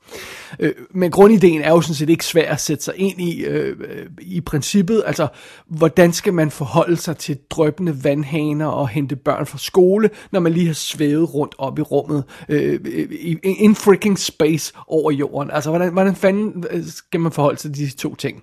Øh, 0.59 0.73
men 0.91 1.11
grundideen 1.11 1.61
er 1.61 1.71
jo 1.71 1.81
sådan 1.81 1.95
set 1.95 2.09
ikke 2.11 2.25
svær 2.25 2.53
at 2.53 2.61
sætte 2.61 2.85
sig 2.85 2.95
ind 2.97 3.21
i, 3.21 3.45
øh, 3.45 3.77
i 4.21 4.41
princippet. 4.41 5.03
Altså, 5.07 5.29
hvordan 5.67 6.13
skal 6.13 6.35
man 6.35 6.51
forholde 6.51 6.97
sig 6.97 7.17
til 7.17 7.39
drøbende 7.51 8.05
vandhaner 8.05 8.67
og 8.67 8.89
hente 8.89 9.17
børn 9.17 9.47
fra 9.47 9.59
skole, 9.59 10.11
når 10.31 10.41
man 10.41 10.53
lige 10.53 10.67
har 10.67 10.75
svævet 10.75 11.35
rundt 11.35 11.55
op 11.59 11.79
i 11.79 11.83
rummet, 11.83 12.25
øh, 12.49 12.81
i, 13.11 13.39
in 13.43 13.75
freaking 13.75 14.19
space 14.19 14.73
over 14.87 15.11
jorden? 15.11 15.51
Altså, 15.51 15.71
hvordan, 15.71 15.93
hvordan 15.93 16.17
fanden 16.17 16.65
øh, 16.71 16.85
skal 16.87 17.21
man 17.21 17.33
forholde 17.33 17.59
sig 17.59 17.75
til 17.75 17.91
de 17.91 17.97
to 17.97 18.15
ting? 18.15 18.43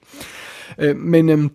Øh, 0.78 0.98
men 0.98 1.30
øh, 1.30 1.50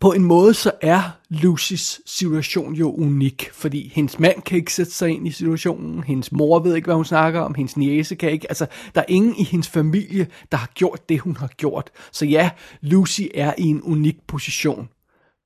på 0.00 0.12
en 0.12 0.22
måde 0.22 0.54
så 0.54 0.72
er 0.80 1.02
Lucys 1.30 2.00
situation 2.06 2.74
jo 2.74 2.92
unik, 2.92 3.50
fordi 3.52 3.92
hendes 3.94 4.18
mand 4.18 4.42
kan 4.42 4.58
ikke 4.58 4.72
sætte 4.72 4.92
sig 4.92 5.10
ind 5.10 5.28
i 5.28 5.30
situationen, 5.30 6.04
hendes 6.04 6.32
mor 6.32 6.58
ved 6.58 6.74
ikke, 6.74 6.86
hvad 6.86 6.94
hun 6.94 7.04
snakker 7.04 7.40
om, 7.40 7.54
hendes 7.54 7.76
niece 7.76 8.14
kan 8.14 8.30
ikke, 8.30 8.46
altså 8.48 8.66
der 8.94 9.00
er 9.00 9.04
ingen 9.08 9.36
i 9.36 9.44
hendes 9.44 9.68
familie, 9.68 10.26
der 10.52 10.58
har 10.58 10.70
gjort 10.74 11.08
det, 11.08 11.20
hun 11.20 11.36
har 11.36 11.46
gjort. 11.46 11.90
Så 12.12 12.24
ja, 12.24 12.50
Lucy 12.80 13.22
er 13.34 13.54
i 13.58 13.64
en 13.64 13.82
unik 13.82 14.16
position 14.28 14.88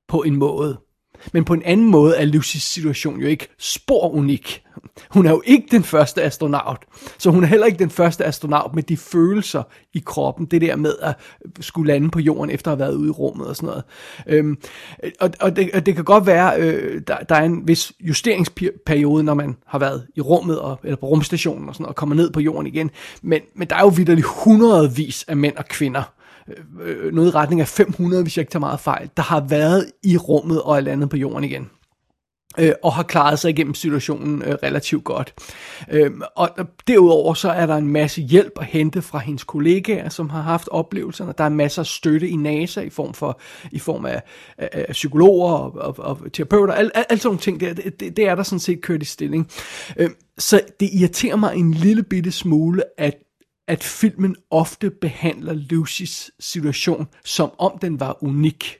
på 0.07 0.23
en 0.23 0.35
måde. 0.35 0.79
Men 1.33 1.45
på 1.45 1.53
en 1.53 1.63
anden 1.65 1.85
måde 1.85 2.15
er 2.15 2.25
Lucys 2.25 2.63
situation 2.63 3.19
jo 3.19 3.27
ikke 3.27 3.47
spor 3.57 4.09
unik. 4.09 4.63
Hun 5.09 5.25
er 5.25 5.31
jo 5.31 5.41
ikke 5.45 5.67
den 5.71 5.83
første 5.83 6.23
astronaut. 6.23 6.77
Så 7.17 7.31
hun 7.31 7.43
er 7.43 7.47
heller 7.47 7.65
ikke 7.65 7.79
den 7.79 7.89
første 7.89 8.25
astronaut 8.25 8.75
med 8.75 8.83
de 8.83 8.97
følelser 8.97 9.63
i 9.93 10.03
kroppen. 10.05 10.45
Det 10.45 10.61
der 10.61 10.75
med 10.75 10.93
at 11.01 11.15
skulle 11.59 11.93
lande 11.93 12.09
på 12.09 12.19
jorden 12.19 12.49
efter 12.49 12.71
at 12.71 12.77
have 12.77 12.85
været 12.85 12.95
ude 12.95 13.07
i 13.07 13.11
rummet 13.11 13.47
og 13.47 13.55
sådan 13.55 13.67
noget. 13.67 13.83
Øhm, 14.27 14.57
og, 15.19 15.31
og, 15.39 15.55
det, 15.55 15.69
og 15.73 15.85
det 15.85 15.95
kan 15.95 16.03
godt 16.03 16.25
være, 16.25 16.61
øh, 16.61 17.01
der, 17.07 17.17
der 17.17 17.35
er 17.35 17.43
en 17.43 17.67
vis 17.67 17.93
justeringsperiode, 17.99 19.23
når 19.23 19.33
man 19.33 19.57
har 19.65 19.79
været 19.79 20.07
i 20.15 20.21
rummet 20.21 20.59
og, 20.59 20.79
eller 20.83 20.97
på 20.97 21.05
rumstationen 21.05 21.69
og 21.69 21.75
sådan 21.75 21.83
noget, 21.83 21.91
og 21.91 21.95
kommer 21.95 22.15
ned 22.15 22.31
på 22.31 22.39
jorden 22.39 22.67
igen. 22.67 22.91
Men, 23.21 23.41
men 23.55 23.67
der 23.67 23.75
er 23.75 23.81
jo 23.81 23.87
vidderligt 23.87 24.27
hundredvis 24.27 25.25
af 25.27 25.37
mænd 25.37 25.55
og 25.55 25.65
kvinder, 25.65 26.03
Øh, 26.47 26.55
øh, 26.81 27.05
øh, 27.05 27.13
noget 27.13 27.27
i 27.27 27.35
retning 27.35 27.61
af 27.61 27.67
500, 27.67 28.23
hvis 28.23 28.37
jeg 28.37 28.41
ikke 28.41 28.51
tager 28.51 28.59
meget 28.59 28.79
fejl, 28.79 29.09
der 29.17 29.23
har 29.23 29.39
været 29.49 29.91
i 30.03 30.17
rummet 30.17 30.61
og 30.61 30.77
er 30.77 30.81
landet 30.81 31.09
på 31.09 31.17
jorden 31.17 31.43
igen. 31.43 31.69
Øh, 32.59 32.71
og 32.83 32.93
har 32.93 33.03
klaret 33.03 33.39
sig 33.39 33.49
igennem 33.49 33.73
situationen 33.73 34.41
øh, 34.41 34.53
relativt 34.63 35.03
godt. 35.03 35.33
Øh, 35.91 36.11
og 36.35 36.49
derudover 36.87 37.33
så 37.33 37.49
er 37.49 37.65
der 37.65 37.75
en 37.75 37.87
masse 37.87 38.21
hjælp 38.21 38.51
at 38.59 38.65
hente 38.65 39.01
fra 39.01 39.19
hendes 39.19 39.43
kollegaer, 39.43 40.09
som 40.09 40.29
har 40.29 40.41
haft 40.41 40.67
oplevelserne. 40.71 41.33
Der 41.37 41.43
er 41.43 41.49
masser 41.49 41.81
af 41.81 41.85
støtte 41.85 42.29
i 42.29 42.35
NASA 42.35 42.81
i 42.81 42.89
form, 42.89 43.13
for, 43.13 43.39
i 43.71 43.79
form 43.79 44.05
af, 44.05 44.21
af, 44.57 44.69
af 44.87 44.91
psykologer 44.93 45.53
og, 45.53 45.75
og, 45.75 45.95
og 45.99 46.33
terapeuter. 46.33 46.73
Alt 46.73 46.91
al, 46.95 47.05
al 47.09 47.19
sådan 47.19 47.27
nogle 47.27 47.39
ting, 47.39 47.59
det, 47.59 47.99
det, 47.99 48.17
det 48.17 48.27
er 48.27 48.35
der 48.35 48.43
sådan 48.43 48.59
set 48.59 48.81
kørt 48.81 49.01
i 49.01 49.05
stilling. 49.05 49.47
Øh, 49.97 50.09
så 50.37 50.61
det 50.79 50.89
irriterer 50.93 51.35
mig 51.35 51.55
en 51.55 51.73
lille 51.73 52.03
bitte 52.03 52.31
smule, 52.31 52.83
at 52.97 53.13
at 53.67 53.83
filmen 53.83 54.35
ofte 54.51 54.89
behandler 54.89 55.53
Lucys 55.53 56.31
situation, 56.39 57.07
som 57.25 57.51
om 57.59 57.77
den 57.81 57.99
var 57.99 58.23
unik. 58.23 58.77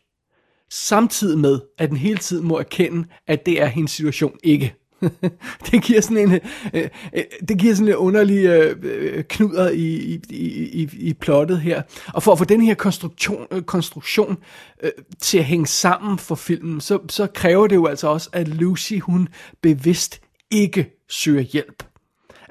Samtidig 0.69 1.39
med, 1.39 1.59
at 1.77 1.89
den 1.89 1.97
hele 1.97 2.17
tiden 2.17 2.47
må 2.47 2.57
erkende, 2.59 3.07
at 3.27 3.45
det 3.45 3.61
er 3.61 3.65
hendes 3.65 3.91
situation 3.91 4.37
ikke. 4.43 4.75
det 5.71 5.83
giver 5.83 6.01
sådan 6.01 6.17
en, 6.17 6.39
øh, 6.73 6.89
øh, 7.13 7.23
det 7.47 7.57
giver 7.57 7.75
sådan 7.75 7.87
en 7.87 7.95
underlig 7.95 8.45
øh, 8.45 8.75
øh 8.81 9.23
knuder 9.23 9.69
i, 9.69 10.19
i, 10.29 10.45
i, 10.81 10.89
i 10.93 11.13
plottet 11.13 11.61
her. 11.61 11.81
Og 12.13 12.23
for 12.23 12.31
at 12.31 12.37
få 12.37 12.45
den 12.45 12.61
her 12.61 12.73
konstruktion, 12.73 13.47
øh, 13.51 13.61
konstruktion 13.61 14.37
øh, 14.83 14.91
til 15.19 15.37
at 15.37 15.45
hænge 15.45 15.67
sammen 15.67 16.17
for 16.17 16.35
filmen, 16.35 16.81
så, 16.81 16.99
så 17.09 17.27
kræver 17.27 17.67
det 17.67 17.75
jo 17.75 17.85
altså 17.85 18.07
også, 18.07 18.29
at 18.33 18.47
Lucy 18.47 18.99
hun 18.99 19.27
bevidst 19.61 20.21
ikke 20.51 20.89
søger 21.09 21.41
hjælp. 21.41 21.90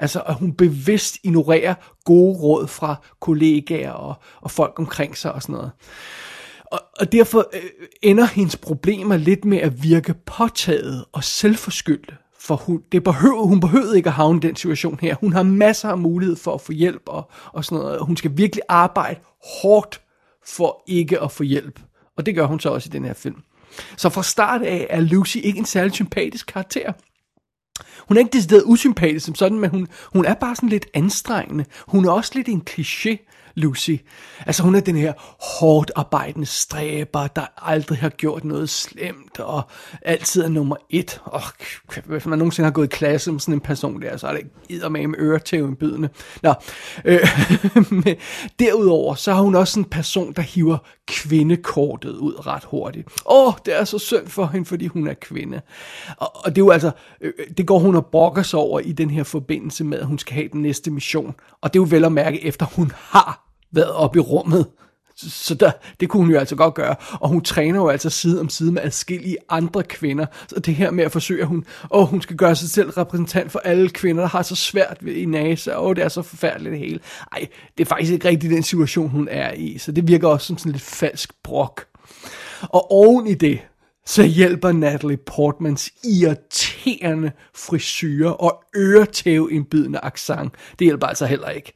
Altså, 0.01 0.21
at 0.21 0.35
hun 0.35 0.53
bevidst 0.53 1.19
ignorerer 1.23 1.75
gode 2.05 2.39
råd 2.39 2.67
fra 2.67 2.97
kollegaer 3.21 3.91
og, 3.91 4.15
og 4.41 4.51
folk 4.51 4.79
omkring 4.79 5.17
sig 5.17 5.33
og 5.33 5.43
sådan 5.43 5.53
noget. 5.53 5.71
Og, 6.65 6.81
og 7.01 7.13
derfor 7.13 7.49
øh, 7.55 7.63
ender 8.03 8.25
hendes 8.27 8.57
problemer 8.57 9.17
lidt 9.17 9.45
med 9.45 9.59
at 9.59 9.83
virke 9.83 10.15
påtaget 10.15 11.05
og 11.13 11.25
selvforskyldte. 11.25 12.17
For 12.39 12.57
hun, 12.57 12.83
det 12.93 13.05
behøver, 13.05 13.43
hun 13.47 13.61
behøver 13.61 13.95
ikke 13.95 14.09
at 14.09 14.13
havne 14.13 14.37
i 14.37 14.41
den 14.41 14.57
situation 14.57 14.99
her. 15.03 15.15
Hun 15.15 15.33
har 15.33 15.43
masser 15.43 15.89
af 15.89 15.99
mulighed 15.99 16.37
for 16.37 16.55
at 16.55 16.61
få 16.61 16.73
hjælp 16.73 17.03
og, 17.07 17.31
og 17.53 17.65
sådan 17.65 17.85
noget. 17.85 18.01
Hun 18.01 18.17
skal 18.17 18.37
virkelig 18.37 18.63
arbejde 18.69 19.21
hårdt 19.63 20.01
for 20.47 20.83
ikke 20.87 21.21
at 21.21 21.33
få 21.33 21.43
hjælp. 21.43 21.81
Og 22.17 22.27
det 22.27 22.35
gør 22.35 22.47
hun 22.47 22.61
så 22.61 22.69
også 22.69 22.89
i 22.89 22.93
den 22.93 23.05
her 23.05 23.15
film. 23.15 23.43
Så 23.97 24.09
fra 24.09 24.23
start 24.23 24.63
af 24.63 24.87
er 24.91 25.01
Lucy 25.01 25.37
ikke 25.43 25.59
en 25.59 25.65
særlig 25.65 25.93
sympatisk 25.93 26.47
karakter. 26.47 26.93
Hun 28.09 28.17
er 28.17 28.21
ikke 28.21 28.33
decideret 28.33 28.63
usympatisk 28.67 29.27
som 29.27 29.35
sådan, 29.35 29.59
men 29.59 29.71
hun, 29.71 29.89
hun 30.13 30.25
er 30.25 30.35
bare 30.35 30.57
sådan 30.57 30.69
lidt 30.69 30.87
anstrengende. 30.95 31.65
Hun 31.89 32.05
er 32.05 32.11
også 32.11 32.33
lidt 32.35 32.49
en 32.49 32.63
kliché. 32.71 33.17
Lucy. 33.61 33.91
Altså 34.47 34.63
hun 34.63 34.75
er 34.75 34.81
den 34.81 34.97
her 34.97 35.13
hårdt 35.61 35.91
arbejdende 35.97 36.47
stræber, 36.47 37.27
der 37.27 37.47
aldrig 37.57 37.99
har 37.99 38.09
gjort 38.09 38.45
noget 38.45 38.71
slemt, 38.71 39.41
og 39.41 39.63
altid 40.03 40.43
er 40.43 40.49
nummer 40.49 40.77
et. 40.91 41.21
Og 41.25 41.43
hvis 42.05 42.27
man 42.27 42.39
nogensinde 42.39 42.65
har 42.65 42.73
gået 42.73 42.87
i 42.87 42.97
klasse 42.97 43.33
med 43.33 43.41
sådan 43.41 43.55
en 43.55 43.61
person 43.61 44.03
der, 44.03 44.17
så 44.17 44.27
er 44.27 44.33
det 44.33 44.93
med 44.93 45.15
øretævindbydende. 45.19 46.09
Nå, 46.43 46.55
øh, 47.05 47.29
men 48.05 48.17
derudover, 48.59 49.15
så 49.15 49.33
har 49.33 49.43
hun 49.43 49.55
også 49.55 49.81
en 49.81 49.85
person, 49.85 50.33
der 50.33 50.43
hiver 50.43 50.79
kvindekortet 51.07 52.17
ud 52.17 52.47
ret 52.47 52.65
hurtigt. 52.65 53.09
Åh, 53.27 53.47
oh, 53.47 53.55
det 53.65 53.79
er 53.79 53.85
så 53.85 53.99
synd 53.99 54.27
for 54.27 54.47
hende, 54.47 54.67
fordi 54.67 54.87
hun 54.87 55.07
er 55.07 55.15
kvinde. 55.15 55.61
Og, 56.17 56.45
og 56.45 56.51
det 56.57 56.61
er 56.61 56.65
jo 56.65 56.71
altså, 56.71 56.91
øh, 57.21 57.33
øh, 57.39 57.47
det 57.59 57.67
går 57.67 57.79
hun 57.79 57.97
og 57.97 58.07
brokker 58.07 58.43
sig 58.43 58.59
over 58.59 58.81
i 58.81 58.93
den 58.93 59.11
her 59.11 59.23
forbindelse 59.23 59.85
med, 59.85 59.99
at 59.99 60.07
hun 60.07 60.19
skal 60.19 60.35
have 60.35 60.49
den 60.53 60.63
næste 60.63 60.91
mission. 60.91 61.35
Og 61.61 61.75
det 61.75 61.79
er 61.79 61.83
jo 61.83 61.89
vel 61.91 62.05
at 62.05 62.13
mærke, 62.13 62.45
efter 62.45 62.67
hun 62.67 62.93
har 62.95 63.50
været 63.73 63.93
oppe 63.93 64.19
i 64.19 64.21
rummet. 64.21 64.67
Så 65.17 65.55
der, 65.55 65.71
det 66.01 66.09
kunne 66.09 66.23
hun 66.23 66.33
jo 66.33 66.39
altså 66.39 66.57
godt 66.57 66.75
gøre. 66.75 66.97
Og 67.13 67.29
hun 67.29 67.43
træner 67.43 67.81
jo 67.81 67.89
altså 67.89 68.11
side 68.11 68.41
om 68.41 68.49
side 68.49 68.73
med 68.73 68.83
adskillige 68.83 69.37
andre 69.49 69.83
kvinder. 69.83 70.27
Så 70.49 70.61
det 70.61 70.75
her 70.75 70.91
med 70.91 71.05
at 71.05 71.13
forsøge, 71.13 71.43
at 71.43 71.47
hun, 71.49 71.65
åh, 71.91 72.09
hun 72.09 72.23
skal 72.23 72.37
gøre 72.37 72.57
sig 72.57 72.71
selv 72.71 72.91
repræsentant 72.91 73.53
for 73.53 73.59
alle 73.59 73.89
kvinder, 73.89 74.23
der 74.23 74.29
har 74.29 74.43
så 74.43 74.57
svært 74.57 74.97
ved 75.01 75.13
i 75.13 75.25
NASA. 75.25 75.81
Åh, 75.81 75.97
det 75.97 76.05
er 76.05 76.09
så 76.09 76.23
forfærdeligt 76.23 76.73
det 76.73 76.79
hele. 76.79 77.01
Ej, 77.33 77.47
det 77.79 77.85
er 77.85 77.89
faktisk 77.89 78.13
ikke 78.13 78.29
rigtig 78.29 78.51
den 78.51 78.63
situation, 78.63 79.09
hun 79.09 79.29
er 79.31 79.53
i. 79.53 79.79
Så 79.79 79.93
det 79.93 80.09
virker 80.09 80.29
også 80.29 80.47
som 80.47 80.59
sådan 80.59 80.73
lidt 80.73 80.83
falsk 80.83 81.43
brok. 81.43 81.87
Og 82.63 82.91
oven 82.91 83.27
i 83.27 83.35
det, 83.35 83.61
så 84.07 84.23
hjælper 84.23 84.73
Natalie 84.73 85.17
Portmans 85.17 85.91
irriterende 86.05 87.33
frisyrer 87.55 88.31
og 88.31 88.63
øretæveindbydende 88.77 89.99
accent. 90.03 90.55
Det 90.79 90.85
hjælper 90.85 91.07
altså 91.07 91.27
heller 91.27 91.49
ikke. 91.49 91.73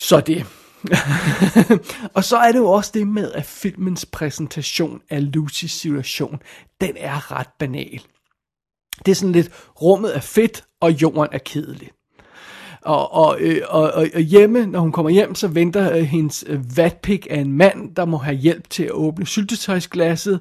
Så 0.00 0.20
det. 0.20 0.46
og 2.16 2.24
så 2.24 2.36
er 2.36 2.52
det 2.52 2.58
jo 2.58 2.70
også 2.70 2.90
det 2.94 3.08
med, 3.08 3.32
at 3.32 3.44
filmens 3.44 4.06
præsentation 4.06 5.00
af 5.10 5.32
Lucys 5.34 5.72
situation, 5.72 6.42
den 6.80 6.96
er 6.96 7.32
ret 7.32 7.48
banal. 7.58 8.02
Det 9.06 9.12
er 9.12 9.14
sådan 9.14 9.32
lidt, 9.32 9.50
rummet 9.82 10.16
er 10.16 10.20
fedt, 10.20 10.64
og 10.80 10.92
jorden 10.92 11.28
er 11.32 11.38
kedelig. 11.38 11.90
Og, 12.84 13.14
og, 13.14 13.36
øh, 13.40 13.60
og, 13.68 13.82
og, 13.82 14.06
og 14.14 14.20
hjemme, 14.20 14.66
når 14.66 14.80
hun 14.80 14.92
kommer 14.92 15.10
hjem, 15.10 15.34
så 15.34 15.48
venter 15.48 15.96
øh, 15.96 16.02
hendes 16.02 16.44
øh, 16.46 16.76
vatpik 16.76 17.26
af 17.30 17.40
en 17.40 17.52
mand, 17.52 17.94
der 17.94 18.04
må 18.04 18.16
have 18.16 18.36
hjælp 18.36 18.70
til 18.70 18.82
at 18.82 18.90
åbne 18.90 19.26
syltetøjsglasset. 19.26 20.40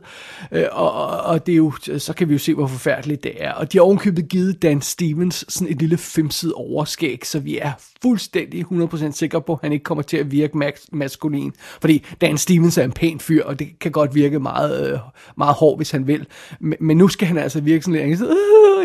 Øh, 0.51 0.65
og, 0.71 0.93
og, 0.93 1.19
og 1.19 1.45
det 1.45 1.51
er 1.51 1.57
jo, 1.57 1.71
så 1.97 2.13
kan 2.17 2.29
vi 2.29 2.33
jo 2.33 2.39
se, 2.39 2.53
hvor 2.53 2.67
forfærdeligt 2.67 3.23
det 3.23 3.31
er. 3.43 3.51
Og 3.51 3.73
de 3.73 3.77
har 3.77 3.83
ovenkøbet 3.83 4.29
givet 4.29 4.62
Dan 4.62 4.81
Stevens 4.81 5.45
sådan 5.50 5.67
et 5.73 5.79
lille 5.79 5.97
femset 5.97 6.53
overskæg, 6.53 7.25
så 7.25 7.39
vi 7.39 7.57
er 7.57 7.71
fuldstændig 8.01 8.65
100% 8.71 9.12
sikre 9.12 9.41
på, 9.41 9.53
at 9.53 9.59
han 9.62 9.71
ikke 9.71 9.83
kommer 9.83 10.01
til 10.01 10.17
at 10.17 10.31
virke 10.31 10.57
mas- 10.57 10.88
maskulin. 10.91 11.53
Fordi 11.81 12.05
Dan 12.21 12.38
Stevens 12.38 12.77
er 12.77 12.83
en 12.83 12.91
pæn 12.91 13.19
fyr, 13.19 13.43
og 13.43 13.59
det 13.59 13.79
kan 13.79 13.91
godt 13.91 14.15
virke 14.15 14.39
meget, 14.39 14.93
øh, 14.93 15.00
meget 15.38 15.55
hård, 15.55 15.77
hvis 15.77 15.91
han 15.91 16.07
vil. 16.07 16.27
Men, 16.59 16.77
men 16.79 16.97
nu 16.97 17.07
skal 17.07 17.27
han 17.27 17.38
altså 17.38 17.62
virke 17.62 17.85
sådan 17.85 18.09
lidt, 18.09 18.21
øh, 18.21 18.27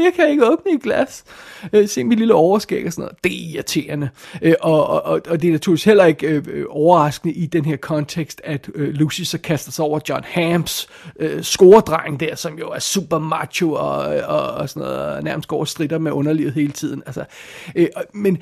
jeg 0.04 0.12
kan 0.16 0.30
ikke 0.30 0.52
åbne 0.52 0.72
et 0.72 0.82
glas. 0.82 1.24
Øh, 1.72 1.88
se 1.88 2.04
mit 2.04 2.18
lille 2.18 2.34
overskæg 2.34 2.86
og 2.86 2.92
sådan 2.92 3.02
noget. 3.02 3.24
Det 3.24 3.47
irriterende. 3.54 4.08
Øh, 4.42 4.54
og, 4.60 4.88
og, 5.04 5.20
og 5.28 5.42
det 5.42 5.48
er 5.48 5.52
naturligvis 5.52 5.84
heller 5.84 6.04
ikke 6.04 6.26
øh, 6.26 6.64
overraskende 6.68 7.34
i 7.34 7.46
den 7.46 7.64
her 7.64 7.76
kontekst, 7.76 8.40
at 8.44 8.70
øh, 8.74 8.88
Lucy 8.94 9.22
så 9.22 9.38
kaster 9.38 9.72
sig 9.72 9.84
over 9.84 10.00
John 10.08 10.24
Hams 10.24 10.88
øh, 11.20 11.42
scoredreng 11.42 12.20
der, 12.20 12.34
som 12.34 12.58
jo 12.58 12.68
er 12.70 12.78
super 12.78 13.18
macho 13.18 13.72
og, 13.72 13.98
og, 14.06 14.50
og 14.50 14.68
sådan 14.68 14.82
noget, 14.82 14.98
og 14.98 15.22
nærmest 15.22 15.48
går 15.48 15.60
og 15.60 15.68
strider 15.68 15.98
med 15.98 16.12
underlivet 16.12 16.52
hele 16.52 16.72
tiden. 16.72 17.02
Altså, 17.06 17.24
øh, 17.76 17.86
men 18.14 18.38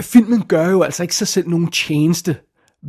filmen 0.00 0.42
gør 0.48 0.70
jo 0.70 0.82
altså 0.82 1.02
ikke 1.02 1.14
sig 1.14 1.28
selv 1.28 1.48
nogen 1.48 1.70
tjeneste 1.70 2.36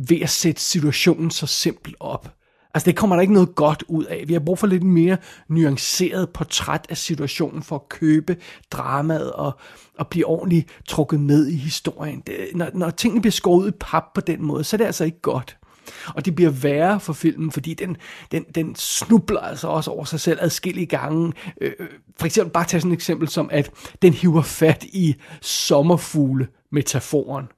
ved 0.08 0.20
at 0.22 0.30
sætte 0.30 0.60
situationen 0.60 1.30
så 1.30 1.46
simpelt 1.46 1.96
op. 2.00 2.37
Altså, 2.78 2.86
det 2.86 2.96
kommer 2.96 3.16
der 3.16 3.20
ikke 3.20 3.32
noget 3.32 3.54
godt 3.54 3.84
ud 3.88 4.04
af. 4.04 4.24
Vi 4.26 4.32
har 4.32 4.40
brug 4.40 4.58
for 4.58 4.66
lidt 4.66 4.82
mere 4.82 5.16
nuanceret 5.48 6.30
portræt 6.30 6.86
af 6.88 6.96
situationen 6.96 7.62
for 7.62 7.76
at 7.76 7.88
købe 7.88 8.36
dramaet 8.70 9.32
og, 9.32 9.58
og 9.98 10.08
blive 10.08 10.26
ordentligt 10.26 10.68
trukket 10.88 11.20
med 11.20 11.46
i 11.46 11.56
historien. 11.56 12.22
Det, 12.26 12.36
når, 12.54 12.70
når 12.74 12.90
tingene 12.90 13.20
bliver 13.20 13.32
skåret 13.32 13.64
ud 13.64 13.68
i 13.68 13.72
pap 13.80 14.04
på 14.14 14.20
den 14.20 14.44
måde, 14.44 14.64
så 14.64 14.76
er 14.76 14.78
det 14.78 14.84
altså 14.84 15.04
ikke 15.04 15.20
godt. 15.20 15.56
Og 16.14 16.24
det 16.24 16.34
bliver 16.34 16.50
værre 16.50 17.00
for 17.00 17.12
filmen, 17.12 17.52
fordi 17.52 17.74
den, 17.74 17.96
den, 18.32 18.44
den 18.54 18.76
snubler 18.76 19.40
altså 19.40 19.68
også 19.68 19.90
over 19.90 20.04
sig 20.04 20.20
selv 20.20 20.38
adskillige 20.42 20.86
gange. 20.86 21.32
Øh, 21.60 21.72
øh 21.78 21.88
for 22.18 22.26
eksempel 22.26 22.52
bare 22.52 22.64
tage 22.64 22.80
sådan 22.80 22.92
et 22.92 22.96
eksempel 22.96 23.28
som, 23.28 23.48
at 23.52 23.70
den 24.02 24.12
hiver 24.12 24.42
fat 24.42 24.84
i 24.84 25.14
sommerfugle-metaforen. 25.40 27.48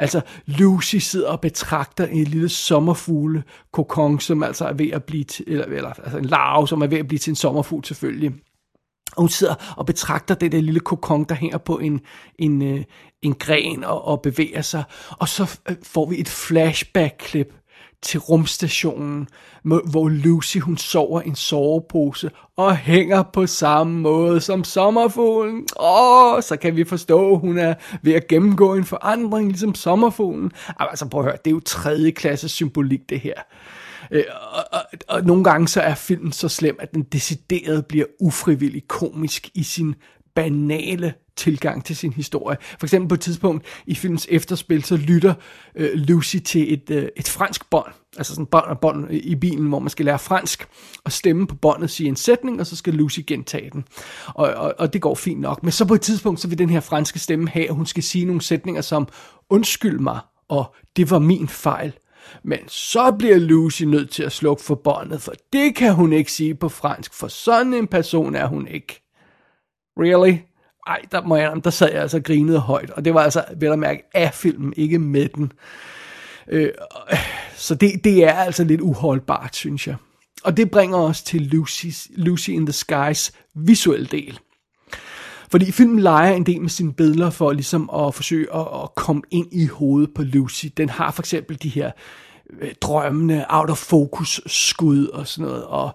Altså, 0.00 0.20
Lucy 0.46 0.96
sidder 0.96 1.28
og 1.28 1.40
betragter 1.40 2.06
en 2.06 2.24
lille 2.24 2.48
sommerfugle 2.48 3.42
kokon, 3.72 4.20
som 4.20 4.42
altså 4.42 4.64
er 4.64 4.72
ved 4.72 4.90
at 4.90 5.04
blive 5.04 5.24
til, 5.24 5.44
eller, 5.48 5.64
eller 5.64 5.92
altså 5.92 6.18
en 6.18 6.24
larve, 6.24 6.68
som 6.68 6.82
er 6.82 6.86
ved 6.86 6.98
at 6.98 7.08
blive 7.08 7.18
til 7.18 7.30
en 7.30 7.36
sommerfugl 7.36 7.84
selvfølgelig. 7.84 8.32
Og 9.16 9.22
hun 9.22 9.28
sidder 9.28 9.74
og 9.76 9.86
betragter 9.86 10.34
den 10.34 10.52
der 10.52 10.60
lille 10.60 10.80
kokon, 10.80 11.24
der 11.24 11.34
hænger 11.34 11.58
på 11.58 11.78
en, 11.78 12.00
en, 12.38 12.62
øh, 12.62 12.84
en 13.22 13.34
gren 13.34 13.84
og, 13.84 14.04
og 14.04 14.22
bevæger 14.22 14.62
sig. 14.62 14.84
Og 15.10 15.28
så 15.28 15.58
øh, 15.70 15.76
får 15.82 16.06
vi 16.06 16.20
et 16.20 16.28
flashback-klip 16.28 17.54
til 18.02 18.20
rumstationen, 18.20 19.28
hvor 19.62 20.08
Lucy 20.08 20.58
hun 20.58 20.76
sover 20.76 21.20
en 21.20 21.34
sovepose 21.34 22.30
og 22.56 22.76
hænger 22.76 23.22
på 23.22 23.46
samme 23.46 24.00
måde 24.00 24.40
som 24.40 24.64
sommerfuglen. 24.64 25.66
Åh, 25.80 26.42
så 26.42 26.56
kan 26.56 26.76
vi 26.76 26.84
forstå, 26.84 27.34
at 27.34 27.40
hun 27.40 27.58
er 27.58 27.74
ved 28.02 28.12
at 28.12 28.28
gennemgå 28.28 28.74
en 28.74 28.84
forandring, 28.84 29.48
ligesom 29.48 29.74
sommerfuglen. 29.74 30.52
Altså 30.78 31.08
prøv 31.08 31.20
at 31.20 31.24
høre, 31.24 31.36
det 31.44 31.50
er 31.50 31.54
jo 31.54 31.60
tredje 31.60 32.10
klasse 32.10 32.48
symbolik 32.48 33.00
det 33.08 33.20
her. 33.20 33.34
Øh, 34.10 34.24
og, 34.52 34.64
og, 34.72 34.80
og 35.08 35.24
nogle 35.24 35.44
gange 35.44 35.68
så 35.68 35.80
er 35.80 35.94
filmen 35.94 36.32
så 36.32 36.48
slem, 36.48 36.76
at 36.80 36.94
den 36.94 37.02
decideret 37.02 37.86
bliver 37.86 38.06
ufrivillig 38.20 38.88
komisk 38.88 39.50
i 39.54 39.62
sin 39.62 39.94
banale 40.38 41.14
tilgang 41.36 41.84
til 41.84 41.96
sin 41.96 42.12
historie. 42.12 42.56
For 42.60 42.86
eksempel 42.86 43.08
på 43.08 43.14
et 43.14 43.20
tidspunkt 43.20 43.66
i 43.86 43.94
filmens 43.94 44.26
efterspil, 44.30 44.84
så 44.84 44.96
lytter 44.96 45.34
øh, 45.74 45.90
Lucy 45.94 46.36
til 46.36 46.72
et, 46.72 46.90
øh, 46.90 47.08
et 47.16 47.28
fransk 47.28 47.70
bånd, 47.70 47.92
altså 48.16 48.34
sådan 48.34 48.46
bånd 48.46 48.64
og 48.64 48.80
bånd 48.80 49.10
i 49.10 49.34
bilen, 49.34 49.66
hvor 49.66 49.78
man 49.78 49.90
skal 49.90 50.04
lære 50.04 50.18
fransk, 50.18 50.68
og 51.04 51.12
stemme 51.12 51.46
på 51.46 51.54
båndet 51.54 51.90
sige 51.90 52.08
en 52.08 52.16
sætning, 52.16 52.60
og 52.60 52.66
så 52.66 52.76
skal 52.76 52.94
Lucy 52.94 53.20
gentage 53.26 53.70
den. 53.70 53.84
Og, 54.26 54.48
og, 54.48 54.74
og 54.78 54.92
det 54.92 55.00
går 55.00 55.14
fint 55.14 55.40
nok. 55.40 55.62
Men 55.62 55.72
så 55.72 55.84
på 55.84 55.94
et 55.94 56.00
tidspunkt, 56.00 56.40
så 56.40 56.48
vil 56.48 56.58
den 56.58 56.70
her 56.70 56.80
franske 56.80 57.18
stemme 57.18 57.48
have, 57.48 57.68
at 57.68 57.74
hun 57.74 57.86
skal 57.86 58.02
sige 58.02 58.24
nogle 58.24 58.42
sætninger 58.42 58.80
som, 58.80 59.08
undskyld 59.50 59.98
mig, 59.98 60.18
og 60.48 60.74
det 60.96 61.10
var 61.10 61.18
min 61.18 61.48
fejl. 61.48 61.92
Men 62.44 62.58
så 62.68 63.12
bliver 63.18 63.38
Lucy 63.38 63.82
nødt 63.82 64.10
til 64.10 64.22
at 64.22 64.32
slukke 64.32 64.62
for 64.62 64.74
båndet, 64.74 65.22
for 65.22 65.32
det 65.52 65.74
kan 65.74 65.94
hun 65.94 66.12
ikke 66.12 66.32
sige 66.32 66.54
på 66.54 66.68
fransk, 66.68 67.14
for 67.14 67.28
sådan 67.28 67.74
en 67.74 67.86
person 67.86 68.34
er 68.34 68.46
hun 68.46 68.68
ikke. 68.68 69.07
Really? 69.98 70.38
Ej, 70.86 71.00
der, 71.12 71.22
må 71.22 71.36
jeg, 71.36 71.52
der 71.64 71.70
sad 71.70 71.92
jeg 71.92 72.02
altså 72.02 72.16
og 72.16 72.22
grinede 72.22 72.58
højt, 72.58 72.90
og 72.90 73.04
det 73.04 73.14
var 73.14 73.20
altså, 73.20 73.44
vel 73.56 73.72
at 73.72 73.78
mærke, 73.78 74.02
af 74.14 74.34
filmen, 74.34 74.72
ikke 74.76 74.98
med 74.98 75.28
den. 75.28 75.52
Øh, 76.48 76.70
så 77.56 77.74
det, 77.74 78.04
det 78.04 78.24
er 78.24 78.32
altså 78.32 78.64
lidt 78.64 78.80
uholdbart, 78.80 79.56
synes 79.56 79.86
jeg. 79.86 79.96
Og 80.44 80.56
det 80.56 80.70
bringer 80.70 80.98
os 80.98 81.22
til 81.22 81.50
Lucy's, 81.54 82.10
Lucy 82.16 82.50
in 82.50 82.66
the 82.66 82.72
Skies 82.72 83.32
visuelle 83.54 84.06
del. 84.06 84.38
Fordi 85.50 85.72
filmen 85.72 85.98
leger 86.00 86.32
en 86.32 86.46
del 86.46 86.60
med 86.60 86.70
sine 86.70 86.92
billeder 86.92 87.30
for 87.30 87.52
ligesom 87.52 87.90
at 87.90 88.14
forsøge 88.14 88.54
at, 88.54 88.66
at 88.82 88.94
komme 88.94 89.22
ind 89.30 89.46
i 89.52 89.66
hovedet 89.66 90.14
på 90.14 90.22
Lucy. 90.22 90.66
Den 90.76 90.88
har 90.88 91.10
for 91.10 91.22
eksempel 91.22 91.62
de 91.62 91.68
her 91.68 91.90
øh, 92.60 92.74
drømmende 92.80 93.44
out 93.48 93.70
of 93.70 93.78
focus 93.78 94.40
skud 94.46 95.06
og 95.06 95.26
sådan 95.26 95.48
noget, 95.48 95.64
og 95.64 95.90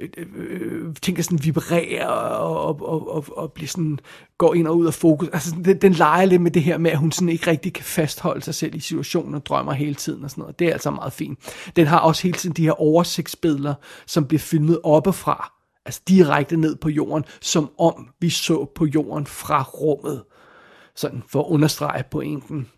øh, 0.00 0.08
øh, 0.36 1.22
sådan 1.22 1.44
vibrerer 1.44 2.06
og, 2.06 2.64
og, 2.64 2.88
og, 2.88 3.14
og, 3.14 3.24
og 3.36 3.52
bliver 3.52 3.68
sådan, 3.68 3.98
går 4.38 4.54
ind 4.54 4.66
og 4.66 4.76
ud 4.76 4.86
af 4.86 4.94
fokus. 4.94 5.28
Altså, 5.32 5.56
den, 5.64 5.80
den 5.80 5.92
leger 5.92 6.24
lidt 6.24 6.42
med 6.42 6.50
det 6.50 6.62
her 6.62 6.78
med, 6.78 6.90
at 6.90 6.98
hun 6.98 7.12
sådan 7.12 7.28
ikke 7.28 7.50
rigtig 7.50 7.72
kan 7.72 7.84
fastholde 7.84 8.42
sig 8.42 8.54
selv 8.54 8.74
i 8.74 8.80
situationen 8.80 9.34
og 9.34 9.46
drømmer 9.46 9.72
hele 9.72 9.94
tiden 9.94 10.24
og 10.24 10.30
sådan 10.30 10.42
noget. 10.42 10.58
Det 10.58 10.68
er 10.68 10.72
altså 10.72 10.90
meget 10.90 11.12
fint. 11.12 11.38
Den 11.76 11.86
har 11.86 11.98
også 11.98 12.22
hele 12.22 12.38
tiden 12.38 12.56
de 12.56 12.62
her 12.62 12.80
oversigtsbilleder, 12.80 13.74
som 14.06 14.26
bliver 14.26 14.40
filmet 14.40 14.80
oppefra, 14.84 15.52
altså 15.86 16.00
direkte 16.08 16.56
ned 16.56 16.76
på 16.76 16.88
jorden, 16.88 17.24
som 17.40 17.70
om 17.78 18.08
vi 18.20 18.30
så 18.30 18.64
på 18.74 18.86
jorden 18.86 19.26
fra 19.26 19.62
rummet. 19.62 20.24
Sådan 20.94 21.22
for 21.28 21.40
at 21.40 21.46
understrege 21.46 22.04
pointen. 22.10 22.68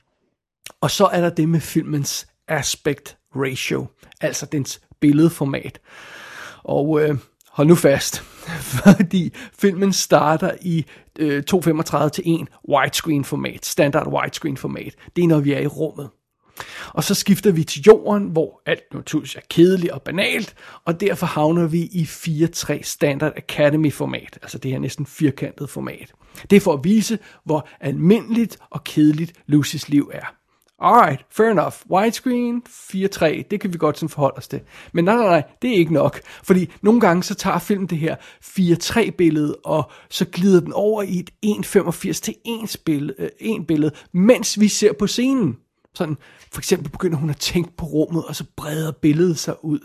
Og 0.80 0.90
så 0.90 1.06
er 1.06 1.20
der 1.20 1.30
det 1.30 1.48
med 1.48 1.60
filmens 1.60 2.26
aspect 2.48 3.16
ratio, 3.36 3.86
altså 4.20 4.46
dens 4.46 4.80
billedformat. 5.00 5.80
Og 6.64 7.02
øh, 7.02 7.18
hold 7.48 7.68
nu 7.68 7.74
fast, 7.74 8.18
fordi 8.84 9.32
filmen 9.58 9.92
starter 9.92 10.50
i 10.62 10.84
øh, 11.18 11.42
2.35 11.54 12.08
til 12.08 12.24
1 12.26 12.48
widescreen 12.68 13.24
format, 13.24 13.66
standard 13.66 14.06
widescreen 14.06 14.56
format. 14.56 14.94
Det 15.16 15.24
er 15.24 15.28
når 15.28 15.40
vi 15.40 15.52
er 15.52 15.60
i 15.60 15.66
rummet. 15.66 16.08
Og 16.88 17.04
så 17.04 17.14
skifter 17.14 17.52
vi 17.52 17.64
til 17.64 17.82
jorden, 17.82 18.28
hvor 18.28 18.62
alt 18.66 18.94
naturligvis 18.94 19.36
er 19.36 19.40
kedeligt 19.50 19.92
og 19.92 20.02
banalt, 20.02 20.54
og 20.84 21.00
derfor 21.00 21.26
havner 21.26 21.66
vi 21.66 21.80
i 21.80 22.02
4.3 22.02 22.82
Standard 22.82 23.32
Academy 23.36 23.92
format, 23.92 24.38
altså 24.42 24.58
det 24.58 24.70
her 24.70 24.78
næsten 24.78 25.06
firkantet 25.06 25.70
format. 25.70 26.12
Det 26.50 26.56
er 26.56 26.60
for 26.60 26.72
at 26.72 26.84
vise, 26.84 27.18
hvor 27.44 27.68
almindeligt 27.80 28.58
og 28.70 28.84
kedeligt 28.84 29.32
Lucys 29.46 29.88
liv 29.88 30.10
er. 30.14 30.34
Alright, 30.82 31.24
fair 31.30 31.50
enough. 31.50 31.74
Widescreen, 31.90 32.62
4.3, 32.68 33.42
det 33.50 33.60
kan 33.60 33.72
vi 33.72 33.78
godt 33.78 33.98
sådan 33.98 34.08
forholde 34.08 34.38
os 34.38 34.48
til. 34.48 34.60
Men 34.92 35.04
nej, 35.04 35.16
nej, 35.16 35.26
nej, 35.26 35.42
det 35.62 35.70
er 35.70 35.74
ikke 35.74 35.92
nok. 35.92 36.20
Fordi 36.42 36.70
nogle 36.82 37.00
gange 37.00 37.22
så 37.22 37.34
tager 37.34 37.58
filmen 37.58 37.86
det 37.86 37.98
her 37.98 38.16
4.3 38.42 39.10
billede, 39.10 39.56
og 39.64 39.90
så 40.10 40.24
glider 40.32 40.60
den 40.60 40.72
over 40.72 41.02
i 41.02 41.18
et 41.18 41.30
1.85 41.46 42.12
til 42.12 42.34
1 42.64 42.76
billede, 42.84 43.14
øh, 43.18 43.28
1 43.40 43.66
billede, 43.66 43.94
mens 44.12 44.60
vi 44.60 44.68
ser 44.68 44.92
på 44.92 45.06
scenen. 45.06 45.56
Sådan, 45.94 46.16
for 46.52 46.60
eksempel 46.60 46.90
begynder 46.90 47.16
hun 47.16 47.30
at 47.30 47.36
tænke 47.36 47.76
på 47.76 47.86
rummet, 47.86 48.24
og 48.24 48.36
så 48.36 48.44
breder 48.56 48.92
billedet 48.92 49.38
sig 49.38 49.64
ud. 49.64 49.80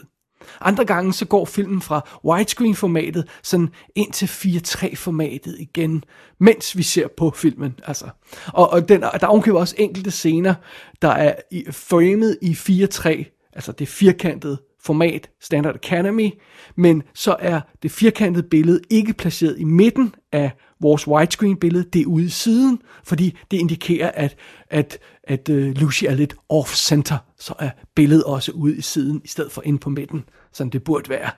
Andre 0.61 0.85
gange 0.85 1.13
så 1.13 1.25
går 1.25 1.45
filmen 1.45 1.81
fra 1.81 2.07
widescreen 2.25 2.75
formatet 2.75 3.27
sådan 3.43 3.69
ind 3.95 4.11
til 4.11 4.25
4.3 4.25 4.95
formatet 4.95 5.55
igen, 5.59 6.03
mens 6.39 6.77
vi 6.77 6.83
ser 6.83 7.07
på 7.17 7.31
filmen. 7.35 7.79
Altså. 7.87 8.05
Og, 8.47 8.69
og 8.69 8.89
den, 8.89 9.01
der 9.01 9.07
er 9.21 9.53
også 9.53 9.75
enkelte 9.77 10.11
scener, 10.11 10.53
der 11.01 11.09
er 11.09 11.35
i, 11.51 11.65
framet 11.71 12.37
i 12.41 12.51
4.3, 12.51 13.49
altså 13.53 13.71
det 13.71 13.87
firkantede 13.87 14.57
format 14.83 15.29
Standard 15.41 15.75
Academy, 15.75 16.29
men 16.75 17.03
så 17.13 17.35
er 17.39 17.61
det 17.83 17.91
firkantede 17.91 18.47
billede 18.47 18.81
ikke 18.89 19.13
placeret 19.13 19.59
i 19.59 19.63
midten 19.63 20.15
af 20.31 20.51
vores 20.81 21.07
widescreen 21.07 21.57
billede, 21.57 21.85
det 21.93 22.01
er 22.01 22.05
ude 22.05 22.25
i 22.25 22.29
siden, 22.29 22.81
fordi 23.03 23.37
det 23.51 23.57
indikerer, 23.57 24.11
at, 24.13 24.35
at, 24.69 24.99
at 25.23 25.49
uh, 25.49 25.55
Lucy 25.55 26.03
er 26.03 26.15
lidt 26.15 26.35
off-center, 26.49 27.17
så 27.43 27.53
er 27.59 27.69
billedet 27.95 28.23
også 28.23 28.51
ude 28.51 28.77
i 28.77 28.81
siden, 28.81 29.21
i 29.23 29.27
stedet 29.27 29.51
for 29.51 29.61
ind 29.65 29.79
på 29.79 29.89
midten, 29.89 30.23
som 30.53 30.69
det 30.69 30.83
burde 30.83 31.09
være. 31.09 31.29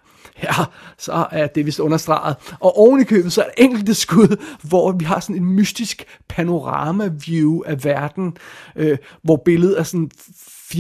Ja, 0.44 0.54
så 0.98 1.28
er 1.32 1.48
det 1.48 1.66
vist 1.66 1.80
understreget. 1.80 2.36
Og 2.60 2.78
oven 2.78 3.02
i 3.02 3.04
købet, 3.04 3.34
så 3.34 3.42
er 3.42 3.46
der 3.46 3.64
enkelte 3.64 3.94
skud, 3.94 4.38
hvor 4.64 4.92
vi 4.92 5.06
har 5.06 5.20
sådan 5.20 5.36
en 5.36 5.46
mystisk 5.46 6.06
panorama-view 6.30 7.62
af 7.66 7.84
verden, 7.84 8.38
øh, 8.76 8.98
hvor 9.22 9.42
billedet 9.46 9.80
er 9.80 9.84
sådan 9.84 10.12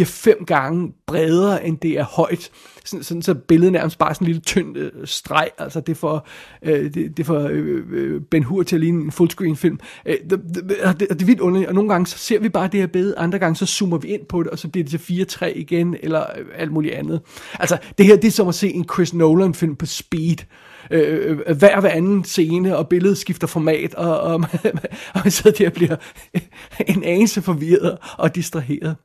4-5 0.03 0.45
gange 0.45 0.93
bredere, 1.07 1.65
end 1.65 1.77
det 1.77 1.91
er 1.91 2.03
højt. 2.03 2.51
Sådan, 2.85 3.03
sådan 3.03 3.21
så 3.21 3.33
billedet 3.33 3.73
nærmest 3.73 3.97
bare 3.97 4.13
sådan 4.13 4.25
en 4.25 4.27
lille 4.27 4.41
tynd 4.41 4.77
øh, 4.77 4.91
streg. 5.05 5.49
Altså 5.57 5.79
det 5.79 5.97
får, 5.97 6.27
øh, 6.61 6.93
det, 6.93 7.17
det 7.17 7.25
får 7.25 7.39
øh, 7.39 7.81
øh, 7.91 8.21
Ben 8.21 8.43
Hur 8.43 8.63
til 8.63 8.75
at 8.75 8.79
ligne 8.79 9.03
en 9.03 9.11
fullscreen 9.11 9.55
film. 9.55 9.79
Øh, 10.05 10.15
det, 10.29 10.41
det, 10.55 10.69
det, 10.99 11.09
det 11.09 11.21
er 11.21 11.25
vildt 11.25 11.41
underligt, 11.41 11.69
og 11.69 11.75
nogle 11.75 11.89
gange 11.89 12.07
så 12.07 12.17
ser 12.17 12.39
vi 12.39 12.49
bare 12.49 12.67
det 12.67 12.79
her 12.79 12.87
billede, 12.87 13.17
andre 13.17 13.39
gange 13.39 13.55
så 13.55 13.65
zoomer 13.65 13.97
vi 13.97 14.07
ind 14.07 14.25
på 14.25 14.43
det, 14.43 14.51
og 14.51 14.59
så 14.59 14.67
bliver 14.67 14.87
det 14.87 15.01
til 15.01 15.25
4-3 15.41 15.45
igen, 15.45 15.95
eller 15.99 16.21
øh, 16.37 16.45
alt 16.55 16.71
muligt 16.71 16.93
andet. 16.93 17.21
Altså 17.59 17.77
det 17.97 18.05
her, 18.05 18.15
det 18.15 18.27
er 18.27 18.31
som 18.31 18.47
at 18.47 18.55
se 18.55 18.69
en 18.69 18.85
Chris 18.93 19.13
Nolan 19.13 19.53
film 19.53 19.75
på 19.75 19.85
speed 19.85 20.37
øh, 20.39 20.45
Øh, 20.91 21.39
øh, 21.47 21.57
hver 21.57 21.79
hver 21.79 21.89
anden 21.89 22.23
scene, 22.23 22.77
og 22.77 22.87
billedet 22.87 23.17
skifter 23.17 23.47
format, 23.47 23.95
og, 23.95 24.19
og, 24.19 24.39
man, 24.39 24.49
og 25.13 25.21
man 25.23 25.31
sidder 25.31 25.57
der 25.57 25.67
og 25.67 25.73
bliver 25.73 25.95
en 26.95 27.03
anelse 27.03 27.41
forvirret 27.41 27.97
og 28.17 28.35
distraheret. 28.35 28.95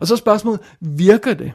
Og 0.00 0.06
så 0.06 0.16
spørgsmålet, 0.16 0.60
virker 0.80 1.34
det? 1.34 1.52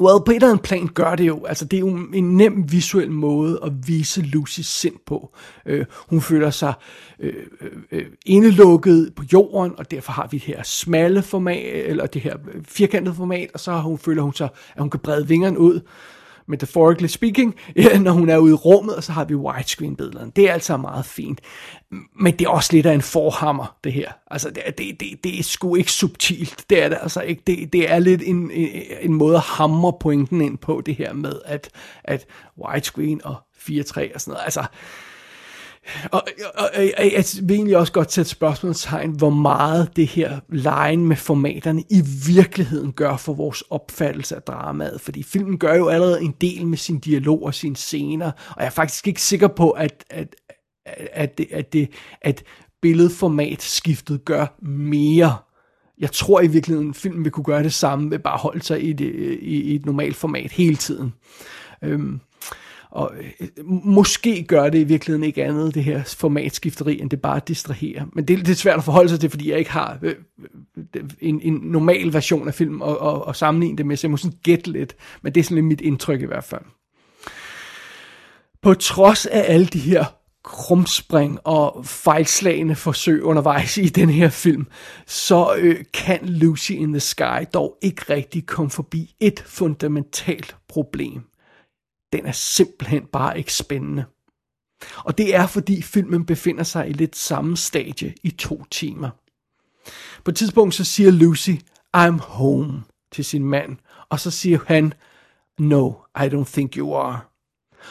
Well, 0.00 0.24
på 0.26 0.30
et 0.30 0.34
eller 0.34 0.48
andet 0.48 0.62
plan 0.62 0.88
gør 0.88 1.14
det 1.14 1.26
jo. 1.26 1.44
Altså, 1.44 1.64
det 1.64 1.76
er 1.76 1.80
jo 1.80 1.98
en 2.14 2.36
nem 2.36 2.72
visuel 2.72 3.10
måde 3.10 3.60
at 3.64 3.72
vise 3.86 4.22
Lucys 4.22 4.66
sind 4.66 4.96
på. 5.06 5.34
Øh, 5.66 5.86
hun 6.08 6.20
føler 6.20 6.50
sig 6.50 6.72
øh, 7.20 7.34
øh, 7.60 7.70
øh 7.92 8.06
indelukket 8.26 9.12
på 9.16 9.24
jorden, 9.32 9.72
og 9.78 9.90
derfor 9.90 10.12
har 10.12 10.28
vi 10.30 10.38
det 10.38 10.46
her 10.46 10.62
smalle 10.62 11.22
format, 11.22 11.86
eller 11.86 12.06
det 12.06 12.22
her 12.22 12.36
øh, 12.54 12.64
firkantede 12.64 13.14
format, 13.14 13.50
og 13.54 13.60
så 13.60 13.72
hun 13.72 13.98
føler 13.98 14.22
hun 14.22 14.34
sig, 14.34 14.48
at 14.74 14.80
hun 14.80 14.90
kan 14.90 15.00
brede 15.00 15.28
vingerne 15.28 15.58
ud 15.58 15.80
metaphorically 16.48 17.08
speaking, 17.08 17.54
når 18.00 18.12
hun 18.12 18.28
er 18.28 18.38
ude 18.38 18.50
i 18.50 18.54
rummet, 18.54 18.96
og 18.96 19.04
så 19.04 19.12
har 19.12 19.24
vi 19.24 19.34
widescreen-billederne. 19.34 20.32
Det 20.36 20.48
er 20.48 20.52
altså 20.52 20.76
meget 20.76 21.06
fint. 21.06 21.40
Men 22.20 22.32
det 22.32 22.44
er 22.44 22.48
også 22.48 22.72
lidt 22.72 22.86
af 22.86 22.94
en 22.94 23.02
forhammer, 23.02 23.76
det 23.84 23.92
her. 23.92 24.12
Altså, 24.30 24.50
det, 24.50 24.62
det, 24.78 25.00
det, 25.00 25.24
det 25.24 25.38
er 25.38 25.42
sgu 25.42 25.74
ikke 25.74 25.92
subtilt. 25.92 26.64
Det 26.70 26.82
er 26.82 26.88
det 26.88 26.98
altså 27.02 27.20
ikke. 27.20 27.42
Det, 27.46 27.72
det 27.72 27.90
er 27.90 27.98
lidt 27.98 28.22
en, 28.24 28.50
en, 29.00 29.14
måde 29.14 29.36
at 29.36 29.42
hamre 29.42 29.92
pointen 30.00 30.40
ind 30.40 30.58
på, 30.58 30.82
det 30.86 30.94
her 30.94 31.12
med, 31.12 31.32
at, 31.44 31.70
at 32.04 32.26
widescreen 32.66 33.20
og 33.24 33.36
4.3 33.56 34.14
og 34.14 34.20
sådan 34.20 34.32
noget. 34.32 34.44
Altså, 34.44 34.64
og, 36.12 36.22
og, 36.54 36.70
og 36.74 36.82
jeg 37.12 37.24
vil 37.42 37.54
egentlig 37.54 37.76
også 37.76 37.92
godt 37.92 38.12
sætte 38.12 38.30
spørgsmålstegn, 38.30 39.10
hvor 39.10 39.30
meget 39.30 39.96
det 39.96 40.06
her 40.06 40.40
lejen 40.48 41.06
med 41.06 41.16
formaterne 41.16 41.82
i 41.90 42.02
virkeligheden 42.26 42.92
gør 42.92 43.16
for 43.16 43.32
vores 43.32 43.62
opfattelse 43.70 44.36
af 44.36 44.42
dramaet. 44.42 45.00
Fordi 45.00 45.22
filmen 45.22 45.58
gør 45.58 45.74
jo 45.74 45.88
allerede 45.88 46.22
en 46.22 46.34
del 46.40 46.66
med 46.66 46.78
sin 46.78 46.98
dialog 46.98 47.42
og 47.42 47.54
sine 47.54 47.76
scener, 47.76 48.26
og 48.26 48.56
jeg 48.58 48.66
er 48.66 48.70
faktisk 48.70 49.08
ikke 49.08 49.22
sikker 49.22 49.48
på, 49.48 49.70
at, 49.70 50.04
at, 50.10 50.36
at, 51.12 51.38
det, 51.38 51.46
at, 51.52 51.72
det, 51.72 51.90
at 52.22 52.42
billedformat 52.82 53.62
skiftet 53.62 54.24
gør 54.24 54.58
mere. 54.62 55.36
Jeg 55.98 56.12
tror 56.12 56.40
i 56.40 56.46
virkeligheden, 56.46 56.90
at 56.90 56.96
filmen 56.96 57.24
vil 57.24 57.32
kunne 57.32 57.44
gøre 57.44 57.62
det 57.62 57.72
samme 57.72 58.10
ved 58.10 58.18
bare 58.18 58.38
holde 58.38 58.62
sig 58.62 58.84
i, 58.84 58.92
det, 58.92 59.14
i, 59.40 59.62
i 59.62 59.74
et 59.74 59.86
normalt 59.86 60.16
format 60.16 60.52
hele 60.52 60.76
tiden. 60.76 61.12
Øhm, 61.82 62.20
og 62.90 63.12
øh, 63.18 63.30
øh, 63.40 63.48
måske 63.66 64.42
gør 64.42 64.68
det 64.68 64.78
i 64.78 64.84
virkeligheden 64.84 65.24
ikke 65.24 65.44
andet, 65.44 65.74
det 65.74 65.84
her 65.84 66.02
formatskifteri, 66.04 67.00
end 67.00 67.10
det 67.10 67.20
bare 67.20 67.40
distraherer. 67.48 68.04
Men 68.12 68.24
det, 68.24 68.38
det 68.38 68.48
er 68.48 68.54
svært 68.54 68.78
at 68.78 68.84
forholde 68.84 69.08
sig 69.08 69.20
til, 69.20 69.30
fordi 69.30 69.50
jeg 69.50 69.58
ikke 69.58 69.70
har 69.70 69.98
øh, 70.02 70.14
øh, 70.96 71.04
en, 71.20 71.40
en 71.40 71.54
normal 71.62 72.12
version 72.12 72.48
af 72.48 72.54
film 72.54 72.80
og, 72.80 72.98
og, 72.98 73.26
og 73.26 73.36
sammenligne 73.36 73.78
det 73.78 73.86
med, 73.86 73.96
så 73.96 74.06
jeg 74.06 74.10
må 74.10 74.16
sådan 74.16 74.38
gætte 74.42 74.70
lidt. 74.70 74.96
Men 75.22 75.34
det 75.34 75.40
er 75.40 75.44
sådan 75.44 75.54
lidt 75.54 75.66
mit 75.66 75.80
indtryk 75.80 76.20
i 76.20 76.26
hvert 76.26 76.44
fald. 76.44 76.62
På 78.62 78.74
trods 78.74 79.26
af 79.26 79.44
alle 79.48 79.66
de 79.66 79.78
her 79.78 80.04
krumspring 80.44 81.38
og 81.44 81.86
fejlslagende 81.86 82.74
forsøg 82.74 83.22
undervejs 83.22 83.78
i 83.78 83.88
den 83.88 84.10
her 84.10 84.28
film, 84.28 84.66
så 85.06 85.54
øh, 85.58 85.84
kan 85.94 86.18
Lucy 86.22 86.72
in 86.72 86.92
the 86.92 87.00
Sky 87.00 87.44
dog 87.54 87.78
ikke 87.82 88.02
rigtig 88.10 88.46
komme 88.46 88.70
forbi 88.70 89.14
et 89.20 89.44
fundamentalt 89.46 90.56
problem 90.68 91.22
den 92.12 92.26
er 92.26 92.32
simpelthen 92.32 93.06
bare 93.06 93.38
ikke 93.38 93.54
spændende. 93.54 94.04
Og 94.96 95.18
det 95.18 95.34
er 95.34 95.46
fordi 95.46 95.82
filmen 95.82 96.26
befinder 96.26 96.62
sig 96.62 96.88
i 96.88 96.92
lidt 96.92 97.16
samme 97.16 97.56
stadie 97.56 98.14
i 98.22 98.30
to 98.30 98.64
timer. 98.70 99.10
På 100.24 100.30
et 100.30 100.36
tidspunkt 100.36 100.74
så 100.74 100.84
siger 100.84 101.10
Lucy, 101.10 101.50
I'm 101.96 102.18
home 102.20 102.82
til 103.12 103.24
sin 103.24 103.44
mand, 103.44 103.76
og 104.08 104.20
så 104.20 104.30
siger 104.30 104.58
han, 104.66 104.92
No, 105.58 105.92
I 106.16 106.26
don't 106.26 106.52
think 106.52 106.76
you 106.76 106.94
are. 106.94 107.20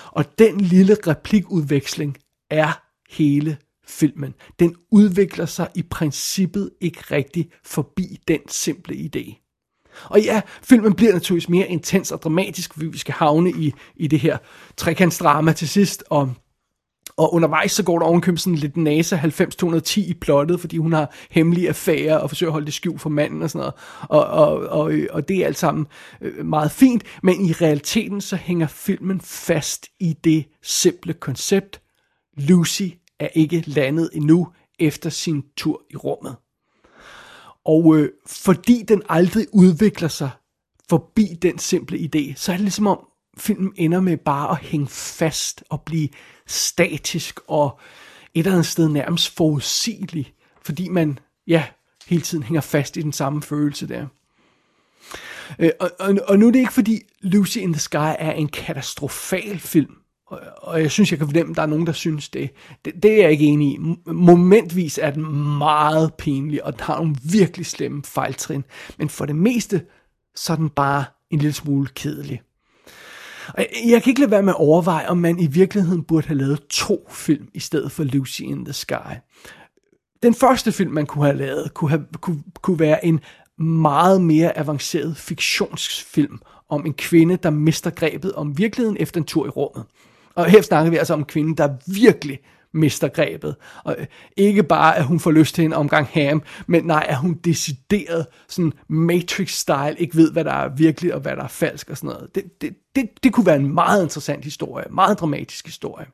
Og 0.06 0.40
den 0.40 0.62
lille 0.62 0.98
replikudveksling 1.08 2.18
er 2.50 2.84
hele 3.10 3.58
filmen. 3.88 4.34
Den 4.60 4.76
udvikler 4.92 5.46
sig 5.46 5.70
i 5.76 5.84
princippet 5.84 6.72
ikke 6.82 7.02
rigtig 7.12 7.52
forbi 7.64 8.20
den 8.28 8.40
simple 8.48 8.96
idé. 8.96 9.47
Og 10.04 10.22
ja, 10.22 10.42
filmen 10.64 10.94
bliver 10.94 11.14
naturligvis 11.14 11.50
mere 11.50 11.68
intens 11.68 12.12
og 12.12 12.22
dramatisk, 12.22 12.74
fordi 12.74 12.86
vi 12.86 12.98
skal 12.98 13.14
havne 13.14 13.52
i, 13.52 13.74
i 13.96 14.08
det 14.08 14.20
her 14.20 14.38
trekantsdrama 14.78 15.54
til 15.54 15.70
sidst, 15.70 16.04
og 16.10 16.34
og 17.18 17.34
undervejs 17.34 17.72
så 17.72 17.84
går 17.84 18.00
der 18.00 18.06
ovenkøbet 18.06 18.42
sådan 18.42 18.56
lidt 18.56 18.78
NASA 18.78 19.16
90-210 19.16 20.00
i 20.00 20.14
plottet, 20.22 20.60
fordi 20.60 20.78
hun 20.78 20.94
har 20.94 21.14
hemmelige 21.32 21.70
affærer 21.70 22.18
og 22.18 22.30
forsøger 22.30 22.50
at 22.50 22.54
holde 22.54 22.66
det 22.66 22.74
skjult 22.74 23.02
for 23.02 23.10
manden 23.10 23.42
og 23.42 23.50
sådan 23.50 23.60
noget. 23.60 23.74
Og, 24.02 24.26
og, 24.26 24.68
og, 24.68 24.94
og 25.10 25.28
det 25.28 25.38
er 25.38 25.46
alt 25.46 25.58
sammen 25.58 25.88
øh, 26.22 26.46
meget 26.46 26.72
fint, 26.72 27.04
men 27.24 27.46
i 27.46 27.52
realiteten 27.52 28.22
så 28.22 28.36
hænger 28.36 28.68
filmen 28.68 29.22
fast 29.22 29.88
i 30.00 30.14
det 30.24 30.46
simple 30.64 31.14
koncept. 31.14 31.82
Lucy 32.38 32.88
er 33.20 33.28
ikke 33.34 33.64
landet 33.68 34.10
endnu 34.14 34.48
efter 34.80 35.10
sin 35.10 35.44
tur 35.58 35.82
i 35.90 35.96
rummet. 35.96 36.36
Og 37.68 37.98
øh, 37.98 38.10
fordi 38.26 38.84
den 38.88 39.02
aldrig 39.10 39.48
udvikler 39.54 40.08
sig 40.08 40.30
forbi 40.90 41.38
den 41.42 41.60
simple 41.60 41.98
idé, 41.98 42.34
så 42.36 42.52
er 42.52 42.56
det 42.56 42.64
ligesom 42.64 42.88
om 42.88 43.00
filmen 43.38 43.74
ender 43.76 44.00
med 44.00 44.18
bare 44.18 44.52
at 44.52 44.58
hænge 44.58 44.88
fast 44.88 45.64
og 45.70 45.82
blive 45.82 46.10
statisk 46.48 47.40
og 47.48 47.80
et 48.34 48.40
eller 48.40 48.52
andet 48.52 48.66
sted 48.66 48.90
nærmest 48.90 49.36
forudsigelig, 49.36 50.34
fordi 50.62 50.90
man, 50.90 51.20
ja, 51.48 51.64
hele 52.08 52.22
tiden 52.22 52.44
hænger 52.44 52.62
fast 52.62 52.98
i 52.98 53.02
den 53.02 53.14
samme 53.14 53.42
følelse 53.42 53.88
der. 53.88 54.08
Øh, 55.60 55.72
og, 55.80 55.92
og, 56.00 56.18
og 56.28 56.40
nu 56.40 56.48
er 56.48 56.52
det 56.52 56.60
ikke 56.60 56.74
fordi 56.74 57.02
Lucy 57.22 57.58
in 57.58 57.74
the 57.74 57.80
Sky 57.80 57.96
er 57.96 58.32
en 58.32 58.48
katastrofal 58.48 59.60
film, 59.60 59.96
og, 60.28 60.40
og 60.58 60.82
jeg 60.82 60.92
synes, 60.92 61.12
jeg 61.12 61.20
kan 61.20 61.28
fornemme, 61.28 61.52
at 61.52 61.56
der 61.56 61.62
er 61.62 61.66
nogen, 61.66 61.88
der 61.88 61.94
synes 61.94 62.30
det. 62.30 62.50
det. 62.86 63.04
Det 63.04 63.12
er 63.12 63.18
jeg 63.18 63.32
ikke 63.32 63.46
enig 63.46 63.74
i. 63.74 63.80
Momentvis 64.06 65.00
er 65.02 65.12
den 65.12 65.58
meget 65.58 66.14
pinlig, 66.14 66.66
og 66.66 66.74
den 66.74 66.82
har 66.82 66.98
nogle 66.98 67.16
virkelig 67.32 67.66
slemme 67.66 68.04
fejltrin. 68.04 68.64
Men 68.98 69.10
for 69.10 69.26
det 69.26 69.36
meste, 69.36 69.82
så 70.36 70.54
er 70.54 70.58
den 70.58 70.70
bare 70.70 71.06
en 71.30 71.40
lille 71.40 71.54
smule 71.54 71.88
kedelig. 71.96 72.42
Og 73.48 73.58
jeg, 73.58 73.68
jeg 73.92 74.04
kan 74.04 74.12
ikke 74.12 74.22
lade 74.22 74.32
være 74.32 74.44
med 74.44 74.54
at 74.54 74.60
overveje, 74.60 75.08
om 75.08 75.18
man 75.18 75.40
i 75.40 75.48
virkeligheden 75.48 76.04
burde 76.04 76.28
have 76.28 76.38
lavet 76.38 76.68
to 76.70 77.08
film, 77.12 77.48
i 77.54 77.60
stedet 77.60 77.92
for 77.92 78.04
Lucy 78.04 78.42
in 78.42 78.66
the 78.66 78.74
Sky. 78.74 79.14
Den 80.24 80.34
første 80.34 80.72
film, 80.72 80.92
man 80.92 81.06
kunne 81.06 81.26
have 81.26 81.38
lavet, 81.38 81.74
kunne, 81.74 81.90
have, 81.90 82.06
kunne, 82.22 82.44
kunne 82.62 82.80
være 82.80 83.06
en 83.06 83.20
meget 83.64 84.22
mere 84.22 84.58
avanceret 84.58 85.18
fiktionsfilm 85.18 86.40
om 86.70 86.86
en 86.86 86.94
kvinde, 86.94 87.38
der 87.38 87.50
mister 87.50 87.90
grebet 87.90 88.34
om 88.34 88.58
virkeligheden 88.58 88.98
efter 89.00 89.22
en 89.22 89.26
tur 89.26 89.46
i 89.46 89.50
rummet. 89.50 89.86
Og 90.38 90.46
her 90.46 90.62
snakker 90.62 90.92
vi 90.92 90.98
altså 90.98 91.14
om 91.14 91.26
kvinden, 91.26 91.58
der 91.58 91.70
virkelig 91.88 92.40
mister 92.74 93.08
grebet. 93.08 93.56
Og 93.84 93.96
øh, 94.00 94.06
ikke 94.38 94.64
bare, 94.64 94.98
at 94.98 95.04
hun 95.04 95.20
får 95.20 95.32
lyst 95.32 95.56
til 95.56 95.66
en 95.66 95.74
omgang 95.74 96.08
ham, 96.08 96.42
men 96.68 96.84
nej, 96.84 97.06
at 97.10 97.18
hun 97.18 97.34
decideret 97.34 98.26
sådan 98.48 98.74
Matrix-style, 98.90 99.96
ikke 99.98 100.16
ved, 100.16 100.32
hvad 100.32 100.44
der 100.44 100.54
er 100.54 100.70
virkelig 100.76 101.14
og 101.14 101.20
hvad 101.20 101.36
der 101.36 101.44
er 101.44 101.48
falsk 101.48 101.90
og 101.90 101.98
sådan 101.98 102.10
noget. 102.10 102.36
Det, 102.36 102.62
det, 102.62 102.76
det, 102.96 103.10
det 103.24 103.34
kunne 103.34 103.46
være 103.46 103.56
en 103.56 103.74
meget 103.74 104.04
interessant 104.04 104.44
historie, 104.44 104.86
meget 104.92 105.20
dramatisk 105.20 105.66
historie. 105.66 106.06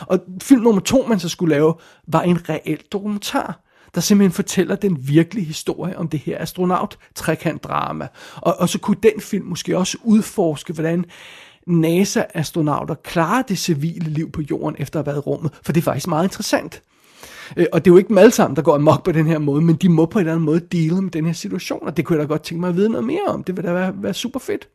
Og 0.00 0.20
film 0.42 0.62
nummer 0.62 0.80
to, 0.80 1.06
man 1.08 1.20
så 1.20 1.28
skulle 1.28 1.54
lave, 1.54 1.74
var 2.06 2.22
en 2.22 2.48
reel 2.48 2.82
dokumentar, 2.92 3.60
der 3.94 4.00
simpelthen 4.00 4.32
fortæller 4.32 4.76
den 4.76 5.08
virkelige 5.08 5.44
historie 5.44 5.98
om 5.98 6.08
det 6.08 6.20
her 6.20 6.42
astronaut 6.42 6.98
trekant 7.14 7.64
drama. 7.64 8.08
Og, 8.36 8.56
og 8.58 8.68
så 8.68 8.78
kunne 8.78 8.96
den 9.02 9.20
film 9.20 9.44
måske 9.44 9.78
også 9.78 9.98
udforske, 10.04 10.72
hvordan 10.72 11.04
NASA-astronauter 11.68 12.94
klarer 12.94 13.42
det 13.42 13.58
civile 13.58 14.10
liv 14.10 14.32
på 14.32 14.42
jorden 14.50 14.76
efter 14.78 15.00
at 15.00 15.06
have 15.06 15.12
været 15.12 15.24
i 15.24 15.26
rummet, 15.26 15.52
for 15.62 15.72
det 15.72 15.80
er 15.80 15.84
faktisk 15.84 16.08
meget 16.08 16.24
interessant. 16.24 16.82
Øh, 17.56 17.66
og 17.72 17.84
det 17.84 17.90
er 17.90 17.94
jo 17.94 17.98
ikke 17.98 18.08
dem 18.08 18.18
alle 18.18 18.30
sammen, 18.30 18.56
der 18.56 18.62
går 18.62 18.74
amok 18.74 19.04
på 19.04 19.12
den 19.12 19.26
her 19.26 19.38
måde, 19.38 19.62
men 19.62 19.76
de 19.76 19.88
må 19.88 20.06
på 20.06 20.18
en 20.18 20.20
eller 20.20 20.32
anden 20.32 20.46
måde 20.46 20.60
dele 20.60 21.02
med 21.02 21.10
den 21.10 21.26
her 21.26 21.32
situation, 21.32 21.86
og 21.86 21.96
det 21.96 22.04
kunne 22.04 22.18
jeg 22.18 22.28
da 22.28 22.32
godt 22.32 22.42
tænke 22.42 22.60
mig 22.60 22.68
at 22.68 22.76
vide 22.76 22.88
noget 22.88 23.06
mere 23.06 23.24
om. 23.28 23.44
Det 23.44 23.56
ville 23.56 23.68
da 23.68 23.74
være, 23.74 23.92
være 23.96 24.14
super 24.14 24.40
fedt. 24.40 24.68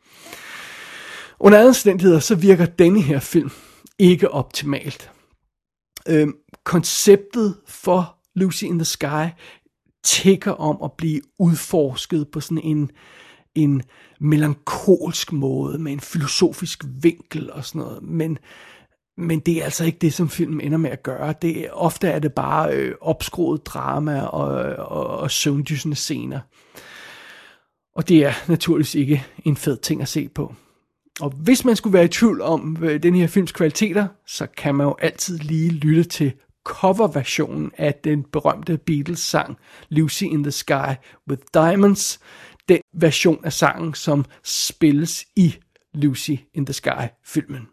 Under 1.40 1.58
andre 1.58 1.68
omstændigheder, 1.68 2.20
så 2.20 2.36
virker 2.36 2.66
denne 2.66 3.02
her 3.02 3.20
film 3.20 3.52
ikke 4.00 4.32
optimalt. 4.32 5.12
Øhm, 6.10 6.34
konceptet 6.64 7.56
for 7.68 8.16
Lucy 8.36 8.64
in 8.64 8.80
the 8.80 8.86
Sky 8.86 9.28
tigger 10.04 10.52
om 10.52 10.78
at 10.84 10.92
blive 10.98 11.22
udforsket 11.40 12.28
på 12.32 12.40
sådan 12.40 12.62
en, 12.64 12.92
en 13.56 13.82
melankolsk 14.20 15.32
måde, 15.32 15.80
med 15.80 15.92
en 15.92 16.00
filosofisk 16.00 16.84
vinkel 17.02 17.52
og 17.52 17.66
sådan 17.66 17.82
noget, 17.82 18.04
men, 18.04 18.38
men 19.18 19.40
det 19.40 19.58
er 19.58 19.64
altså 19.64 19.86
ikke 19.86 19.98
det, 19.98 20.14
som 20.14 20.30
filmen 20.30 20.62
ender 20.62 20.78
med 20.78 20.90
at 20.90 21.04
gøre. 21.04 21.34
Det, 21.42 21.68
ofte 21.72 22.08
er 22.08 22.20
det 22.20 22.34
bare 22.34 22.76
øh, 22.76 22.96
opskruet 23.02 23.66
drama 23.66 24.22
og, 24.22 24.48
og, 24.88 25.08
og 25.08 25.32
søvndysende 25.32 25.96
scener. 25.96 26.40
Og 27.96 28.10
det 28.10 28.26
er 28.26 28.34
naturligvis 28.48 28.96
ikke 28.96 29.26
en 29.46 29.58
fed 29.58 29.78
ting 29.78 30.02
at 30.02 30.08
se 30.08 30.30
på. 30.30 30.56
Og 31.20 31.30
hvis 31.30 31.66
man 31.66 31.76
skulle 31.76 31.94
være 31.94 32.06
i 32.06 32.08
tvivl 32.08 32.42
om 32.42 32.78
øh, 32.82 33.04
den 33.04 33.16
her 33.16 33.28
films 33.28 33.52
kvaliteter, 33.52 34.08
så 34.28 34.48
kan 34.58 34.76
man 34.76 34.88
jo 34.88 34.96
altid 35.00 35.38
lige 35.38 35.70
lytte 35.70 36.04
til 36.04 36.34
coverversionen 36.66 37.72
af 37.78 37.94
den 38.04 38.26
berømte 38.32 38.78
Beatles-sang 38.78 39.58
Lucy 39.90 40.24
in 40.24 40.44
the 40.44 40.52
Sky 40.52 40.96
with 41.30 41.42
Diamonds 41.54 42.20
den 42.70 42.82
version 42.94 43.46
af 43.46 43.54
sangen, 43.54 43.94
som 43.94 44.26
spilles 44.44 45.26
i 45.36 45.56
Lucy 45.94 46.36
in 46.54 46.66
the 46.66 46.74
Sky-filmen. 46.74 47.68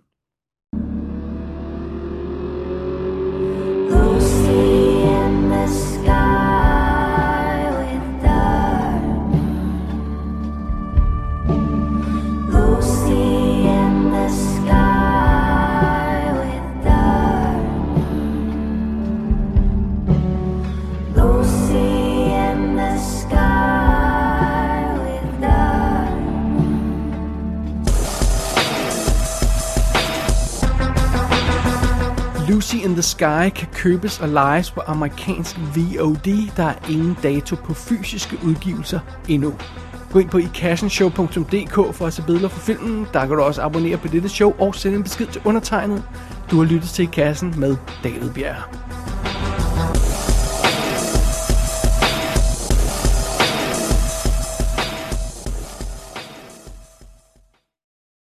Sky 33.21 33.51
kan 33.55 33.69
købes 33.73 34.21
og 34.21 34.29
lejes 34.29 34.71
på 34.71 34.81
amerikansk 34.87 35.57
VOD. 35.59 36.51
Der 36.57 36.65
er 36.65 36.75
ingen 36.91 37.17
dato 37.23 37.57
på 37.57 37.75
fysiske 37.75 38.39
udgivelser 38.45 39.01
endnu. 39.29 39.55
Gå 40.13 40.19
ind 40.19 40.31
på 40.31 40.39
ikassenshow.dk 40.39 41.95
for 41.95 42.07
at 42.07 42.13
se 42.13 42.23
billeder 42.23 42.49
fra 42.49 42.61
filmen. 42.61 43.07
Der 43.13 43.27
kan 43.27 43.37
du 43.37 43.43
også 43.43 43.63
abonnere 43.63 43.97
på 43.97 44.09
dette 44.09 44.29
show 44.29 44.55
og 44.59 44.75
sende 44.75 44.97
en 44.97 45.03
besked 45.03 45.27
til 45.27 45.43
undertegnet. 45.45 46.03
Du 46.51 46.57
har 46.57 46.65
lyttet 46.65 46.91
til 46.91 47.03
I 47.03 47.09
Kassen 47.13 47.55
med 47.57 47.77
David 48.05 48.31
Bjerg. 48.31 49.10